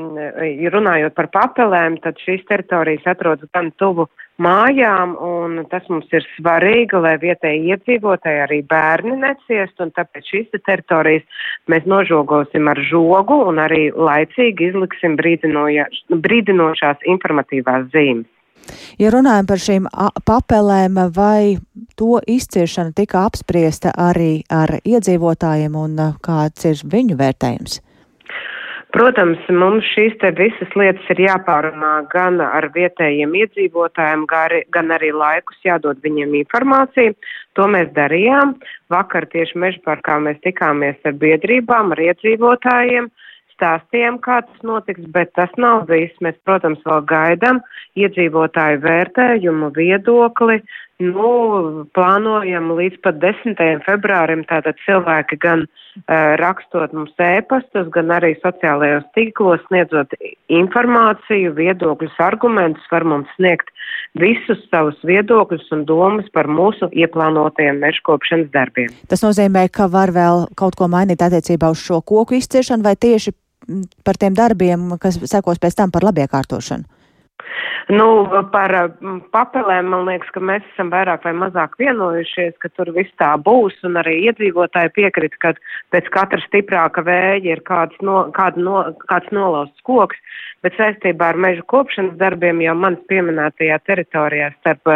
runājot 0.75 1.15
par 1.17 1.29
papelēm, 1.33 1.99
tad 2.03 2.19
šīs 2.23 2.45
teritorijas 2.49 3.07
atrodas 3.15 3.49
gan 3.55 3.71
tuvu 3.81 4.07
mājām, 4.41 5.15
un 5.21 5.63
tas 5.69 5.85
mums 5.91 6.09
ir 6.13 6.25
svarīgi, 6.35 6.97
lai 7.05 7.15
vietēji 7.21 7.73
iedzīvotāji 7.73 8.43
arī 8.45 8.61
bērni 8.69 9.17
neciest, 9.21 9.75
un 9.83 9.93
tāpēc 9.93 10.29
šīs 10.31 10.61
teritorijas 10.65 11.25
mēs 11.69 11.85
nožogosim 11.89 12.67
ar 12.71 12.81
žogu 12.89 13.43
un 13.49 13.61
arī 13.61 13.89
laicīgi 13.93 14.71
izliksim 14.71 15.17
brīdinošās 15.19 17.05
informatīvās 17.15 17.91
zīmes. 17.93 18.29
Ja 18.95 19.09
runājam 19.11 19.47
par 19.49 19.59
šīm 19.59 19.87
papelēm, 20.23 20.99
vai 21.15 21.57
to 21.99 22.21
izciešana 22.27 22.95
tika 22.95 23.25
apspriesta 23.27 23.91
arī 23.91 24.45
ar 24.47 24.77
iedzīvotājiem 24.79 25.75
un 25.75 25.97
kāds 26.23 26.69
ir 26.69 26.85
viņu 26.87 27.17
vērtējums? 27.19 27.81
Protams, 28.93 29.41
mums 29.49 29.87
šīs 29.89 30.13
te 30.21 30.29
visas 30.37 30.73
lietas 30.77 31.07
ir 31.09 31.23
jāpārunā 31.23 31.93
gan 32.11 32.37
ar 32.45 32.67
vietējiem 32.75 33.31
iedzīvotājiem, 33.39 34.27
gan 34.29 34.93
arī 34.93 35.09
laikus 35.17 35.57
jādod 35.65 35.97
viņiem 36.05 36.35
informāciju. 36.43 37.15
To 37.57 37.65
mēs 37.73 37.89
darījām. 37.95 38.53
Vakar 38.93 39.25
tieši 39.33 39.57
mežparkā 39.63 40.19
mēs 40.21 40.37
tikāmies 40.45 41.09
ar 41.09 41.17
biedrībām, 41.23 41.95
ar 41.95 42.03
iedzīvotājiem, 42.05 43.09
stāstījām, 43.55 44.21
kā 44.21 44.43
tas 44.45 44.61
notiks, 44.61 45.09
bet 45.17 45.33
tas 45.39 45.49
nav 45.57 45.87
viss. 45.89 46.13
Mēs, 46.21 46.37
protams, 46.45 46.85
vēl 46.85 47.01
gaidām 47.09 47.63
iedzīvotāju 47.97 48.83
vērtējumu, 48.85 49.73
viedokli, 49.73 50.61
Nu, 51.01 51.85
plānojam 51.97 52.67
līdz 52.77 52.99
pat 53.01 53.17
10. 53.17 53.57
februārim 53.81 54.43
tātad 54.45 54.77
cilvēki 54.85 55.39
gan 55.41 55.63
uh, 55.65 56.35
rakstot 56.37 56.93
mums 56.93 57.15
ēpastus, 57.17 57.89
gan 57.95 58.13
arī 58.13 58.35
sociālajos 58.43 59.07
tīklos 59.17 59.63
sniedzot 59.65 60.13
informāciju, 60.53 61.55
viedokļus, 61.57 62.13
argumentus, 62.21 62.85
var 62.93 63.07
mums 63.09 63.31
sniegt 63.39 63.73
visus 64.21 64.61
savus 64.69 64.99
viedokļus 65.01 65.65
un 65.73 65.83
domas 65.89 66.29
par 66.33 66.45
mūsu 66.45 66.91
ieplānotajiem 66.93 67.81
mežkopšanas 67.81 68.53
darbiem. 68.53 68.93
Tas 69.09 69.25
nozīmē, 69.25 69.65
ka 69.73 69.89
var 69.89 70.13
vēl 70.13 70.45
kaut 70.59 70.77
ko 70.77 70.87
mainīt 70.93 71.25
attiecībā 71.25 71.73
uz 71.73 71.81
šo 71.81 72.03
koku 72.05 72.37
izciešanu 72.37 72.85
vai 72.85 72.93
tieši 72.93 73.33
par 74.05 74.19
tiem 74.21 74.37
darbiem, 74.37 74.91
kas 75.01 75.17
sekos 75.25 75.57
pēc 75.57 75.81
tam 75.81 75.91
par 75.91 76.05
labiekārtošanu? 76.05 76.85
Nu, 77.91 78.05
par 78.53 78.71
papelēm 79.33 79.89
man 79.91 80.05
liekas, 80.07 80.29
ka 80.31 80.39
mēs 80.39 80.63
esam 80.71 80.91
vairāk 80.93 81.25
vai 81.27 81.33
mazāk 81.35 81.75
vienojušies, 81.81 82.55
ka 82.63 82.71
tur 82.77 82.93
viss 82.95 83.11
tā 83.19 83.33
būs, 83.43 83.75
un 83.87 83.99
arī 83.99 84.15
iedzīvotāji 84.29 84.93
piekrita, 84.95 85.39
ka 85.43 85.51
pēc 85.91 86.07
katra 86.13 86.39
stiprāka 86.45 87.03
vēja 87.03 87.41
ir 87.57 87.63
kāds, 87.67 87.97
no, 88.01 88.29
kāda 88.37 88.63
no, 88.63 88.77
kāds 89.11 89.27
nolausts 89.35 89.83
koks, 89.83 90.19
bet 90.63 90.79
saistībā 90.79 91.33
ar 91.33 91.41
meža 91.45 91.65
kopšanas 91.73 92.15
darbiem 92.21 92.63
jau 92.63 92.77
manas 92.79 93.03
pieminētajā 93.11 93.81
teritorijā 93.89 94.53
starp 94.61 94.95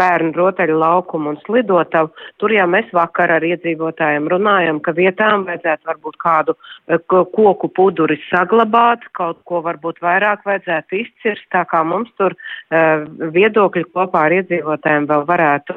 bērnu 0.00 0.32
rotaļu 0.36 0.78
laukumu 0.80 1.34
un 1.34 1.38
slidotavu. 1.44 2.12
Tur 2.42 2.54
jau 2.54 2.66
mēs 2.70 2.88
vakar 2.96 3.34
ar 3.36 3.46
iedzīvotājiem 3.46 4.28
runājam, 4.32 4.80
ka 4.84 4.94
vietām 4.96 5.46
vajadzētu 5.48 5.90
varbūt 5.90 6.18
kādu 6.22 6.56
eh, 6.56 6.98
koku 7.10 7.70
puduri 7.76 8.20
saglabāt, 8.28 9.04
kaut 9.18 9.42
ko 9.48 9.62
varbūt 9.66 10.02
vairāk 10.04 10.46
vajadzētu 10.48 11.00
izcirst, 11.02 11.46
tā 11.54 11.64
kā 11.70 11.82
mums 11.86 12.10
tur 12.18 12.34
uh, 12.34 13.04
viedokļi 13.34 13.86
kopā 13.94 14.26
ar 14.28 14.34
iedzīvotājiem 14.40 15.06
vēl 15.10 15.24
varētu 15.28 15.76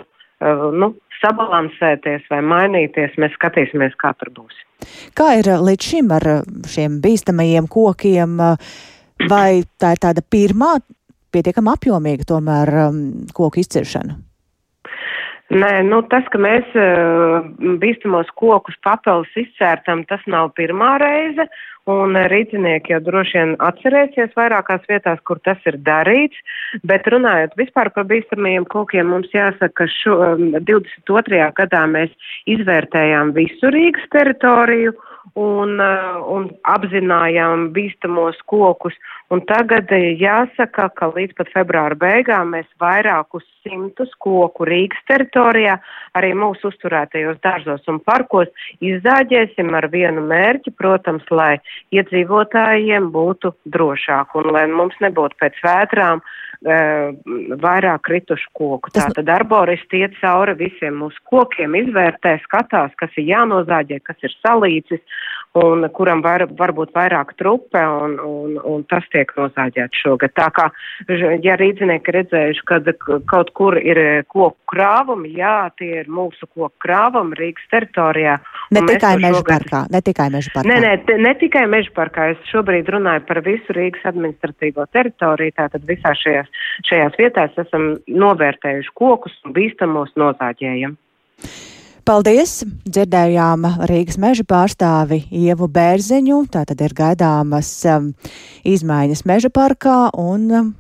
nu, 0.76 0.90
sabalansēties 1.22 2.26
vai 2.32 2.42
mainīties, 2.46 3.16
mēs 3.22 3.36
skatīsimies, 3.38 3.96
kā 4.02 4.14
tur 4.20 4.32
būs. 4.36 4.58
Kā 5.18 5.34
ir 5.40 5.50
līdz 5.64 5.90
šim 5.92 6.12
ar 6.16 6.28
šiem 6.70 7.00
bīstamajiem 7.04 7.70
kokiem? 7.72 8.42
Vai 9.30 9.64
tā 9.80 9.94
ir 9.96 10.02
tāda 10.04 10.24
pirmā 10.26 10.76
pietiekami 11.34 11.74
apjomīga 11.74 12.30
tomēr 12.30 12.72
um, 12.88 13.02
koku 13.36 13.64
izciršana? 13.64 14.20
Nē, 15.54 15.84
nu, 15.86 16.00
tas, 16.10 16.26
ka 16.34 16.40
mēs 16.42 16.66
uh, 16.80 17.44
bīstamos 17.82 18.32
kokus 18.40 18.78
papildus 18.86 19.36
izcērtam, 19.38 20.02
tas 20.10 20.24
nav 20.26 20.54
pirmā 20.58 20.96
reize, 21.02 21.46
un 21.92 22.16
rīznieki 22.32 22.96
jau 22.96 23.02
droši 23.04 23.38
vien 23.38 23.52
atcerēsies 23.68 24.34
vairākās 24.40 24.88
vietās, 24.90 25.20
kur 25.28 25.42
tas 25.46 25.60
ir 25.70 25.78
darīts, 25.84 26.40
bet 26.88 27.06
runājot 27.12 27.54
vispār 27.60 27.92
par 27.94 28.08
bīstamajiem 28.10 28.66
kokiem, 28.72 29.12
mums 29.14 29.36
jāsaka, 29.36 29.84
ka 29.84 29.90
šo, 30.00 30.18
um, 30.32 30.56
22. 30.64 31.44
gadā 31.60 31.84
mēs 31.92 32.34
izvērtējām 32.56 33.36
visu 33.38 33.74
Rīgas 33.76 34.10
teritoriju, 34.16 34.96
uh, 34.96 35.13
un 35.40 36.50
apzinājām 36.68 37.70
bīstamos 37.76 38.38
kokus. 38.50 38.96
Un 39.34 39.42
tagad 39.50 39.90
uh, 39.96 40.06
jāsaka, 40.20 40.90
ka 40.98 41.10
līdz 41.16 41.38
pat 41.40 41.50
februāra 41.56 41.98
beigām 41.98 42.54
mēs 42.54 42.68
vairākus 42.82 43.46
simtus 43.64 44.12
koku 44.22 44.68
Rīgas 44.68 45.02
teritorijā, 45.10 45.80
arī 46.20 46.34
mūsu 46.38 46.70
uzturētajos 46.70 47.40
dārzos 47.46 47.88
un 47.90 48.02
parkos 48.04 48.52
izzāģēsim 48.84 49.74
ar 49.74 49.90
vienu 49.94 50.26
mērķi, 50.28 50.76
protams, 50.78 51.26
lai 51.32 51.58
iedzīvotājiem 51.96 53.10
būtu 53.16 53.56
drošāk 53.74 54.36
un 54.38 54.52
lai 54.54 54.68
mums 54.70 55.00
nebūtu 55.02 55.40
pēc 55.40 55.62
vētrām 55.66 56.22
uh, 56.22 56.40
vairāk 56.64 58.04
kritušu 58.08 58.50
koku. 58.56 58.92
Tātad 58.96 59.30
arboristi 59.32 60.04
iet 60.04 60.16
cauri 60.22 60.56
visiem 60.60 60.96
mūsu 61.02 61.20
kokiem, 61.28 61.76
izvērtē, 61.76 62.38
skatās, 62.46 62.94
kas 63.00 63.12
ir 63.20 63.28
jānozāģē, 63.34 64.00
kas 64.08 64.24
ir 64.24 64.36
salīdzis 64.40 65.02
un 65.60 65.86
kuram 65.94 66.22
var, 66.26 66.46
varbūt 66.58 66.94
vairāk 66.96 67.36
trupe, 67.38 67.78
un, 67.78 68.16
un, 68.18 68.56
un 68.58 68.84
tas 68.90 69.06
tiek 69.14 69.30
nozāģēts 69.38 70.02
šogad. 70.02 70.34
Tā 70.38 70.48
kā, 70.56 70.66
ja 71.46 71.58
rīdzinieki 71.60 72.16
redzējuši, 72.16 72.64
ka 72.70 72.80
kaut 73.30 73.52
kur 73.58 73.78
ir 73.78 74.24
koku 74.32 74.58
krāvumi, 74.74 75.36
jā, 75.38 75.70
tie 75.78 75.92
ir 76.02 76.10
mūsu 76.10 76.50
koku 76.50 76.74
krāvumi 76.84 77.38
Rīgas 77.38 77.70
teritorijā. 77.74 78.40
Ne 78.74 78.86
tikai 78.90 79.14
meža 79.22 79.44
parkā, 79.48 79.84
ne 79.94 80.02
tikai 80.06 80.30
meža 80.34 80.56
parkā. 80.56 80.70
Nē, 80.72 80.80
nē, 80.82 80.94
te, 81.08 81.20
ne 81.22 81.36
tikai 81.38 81.68
meža 81.70 81.94
parkā. 81.96 82.32
Es 82.34 82.50
šobrīd 82.50 82.90
runāju 82.96 83.26
par 83.30 83.44
visu 83.46 83.78
Rīgas 83.78 84.10
administratīvo 84.10 84.88
teritoriju, 84.96 85.58
tātad 85.60 85.86
visā 85.90 86.16
šajās, 86.18 86.50
šajās 86.90 87.22
vietās 87.22 87.62
esam 87.68 87.94
novērtējuši 88.10 88.98
kokus 88.98 89.38
un 89.46 89.54
bīstamos 89.54 90.18
nozāģējam. 90.18 90.98
Paldies! 92.04 92.66
Dzirdējām 92.84 93.64
Rīgas 93.88 94.18
meža 94.20 94.44
pārstāvi 94.44 95.22
Ievu 95.32 95.70
Bērziņu. 95.72 96.42
Tātad 96.52 96.84
ir 96.84 96.92
gaidāmas 96.98 97.70
um, 97.88 98.10
izmaiņas 98.68 99.24
meža 99.24 99.48
parkā 99.56 100.10
un 100.20 100.44
um, 100.52 100.74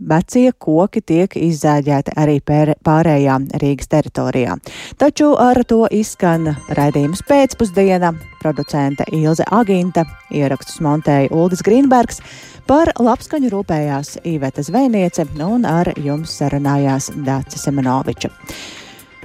vecie 0.00 0.46
koki 0.56 1.04
tiek 1.04 1.36
izzēģēti 1.36 2.16
arī 2.16 2.38
pārējā 2.40 3.36
Rīgas 3.60 3.92
teritorijā. 3.92 4.56
Taču 4.96 5.34
ar 5.36 5.60
to 5.68 5.84
izskan 5.92 6.54
raidījums 6.80 7.20
pēcpusdiena. 7.28 8.14
Producente 8.40 9.04
Ilze 9.12 9.44
Aginta, 9.52 10.08
ierakstus 10.32 10.80
montēja 10.80 11.28
Uldis 11.36 11.60
Grīnbergs, 11.62 12.24
par 12.64 12.88
labskaņu 12.96 13.52
rūpējās 13.52 14.22
Īveta 14.24 14.64
Zvejniece 14.64 15.28
un 15.44 15.68
ar 15.68 15.92
jums 16.00 16.40
sarunājās 16.40 17.12
Dācis 17.20 17.68
Semenoviča. 17.68 18.32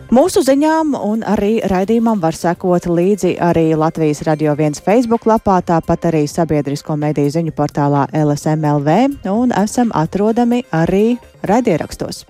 Mūsu 0.07 0.39
ziņām 0.39 0.93
un 0.95 1.23
arī 1.27 1.57
raidījumam 1.67 2.21
var 2.23 2.35
sekot 2.37 2.85
līdzi 2.87 3.33
arī 3.43 3.73
Latvijas 3.75 4.21
Radio 4.23 4.53
1 4.55 4.79
Facebook 4.85 5.27
lapā, 5.27 5.57
tāpat 5.59 6.07
arī 6.07 6.23
sabiedrisko 6.31 6.95
mediju 6.95 7.33
ziņu 7.35 7.51
portālā 7.57 8.07
LSMLV 8.15 8.97
un 9.27 9.51
esam 9.51 9.91
atrodami 9.91 10.63
arī 10.71 11.17
raidierakstos. 11.43 12.23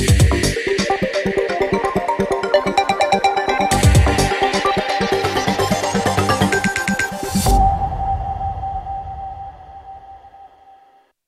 Yeah. 0.00 0.59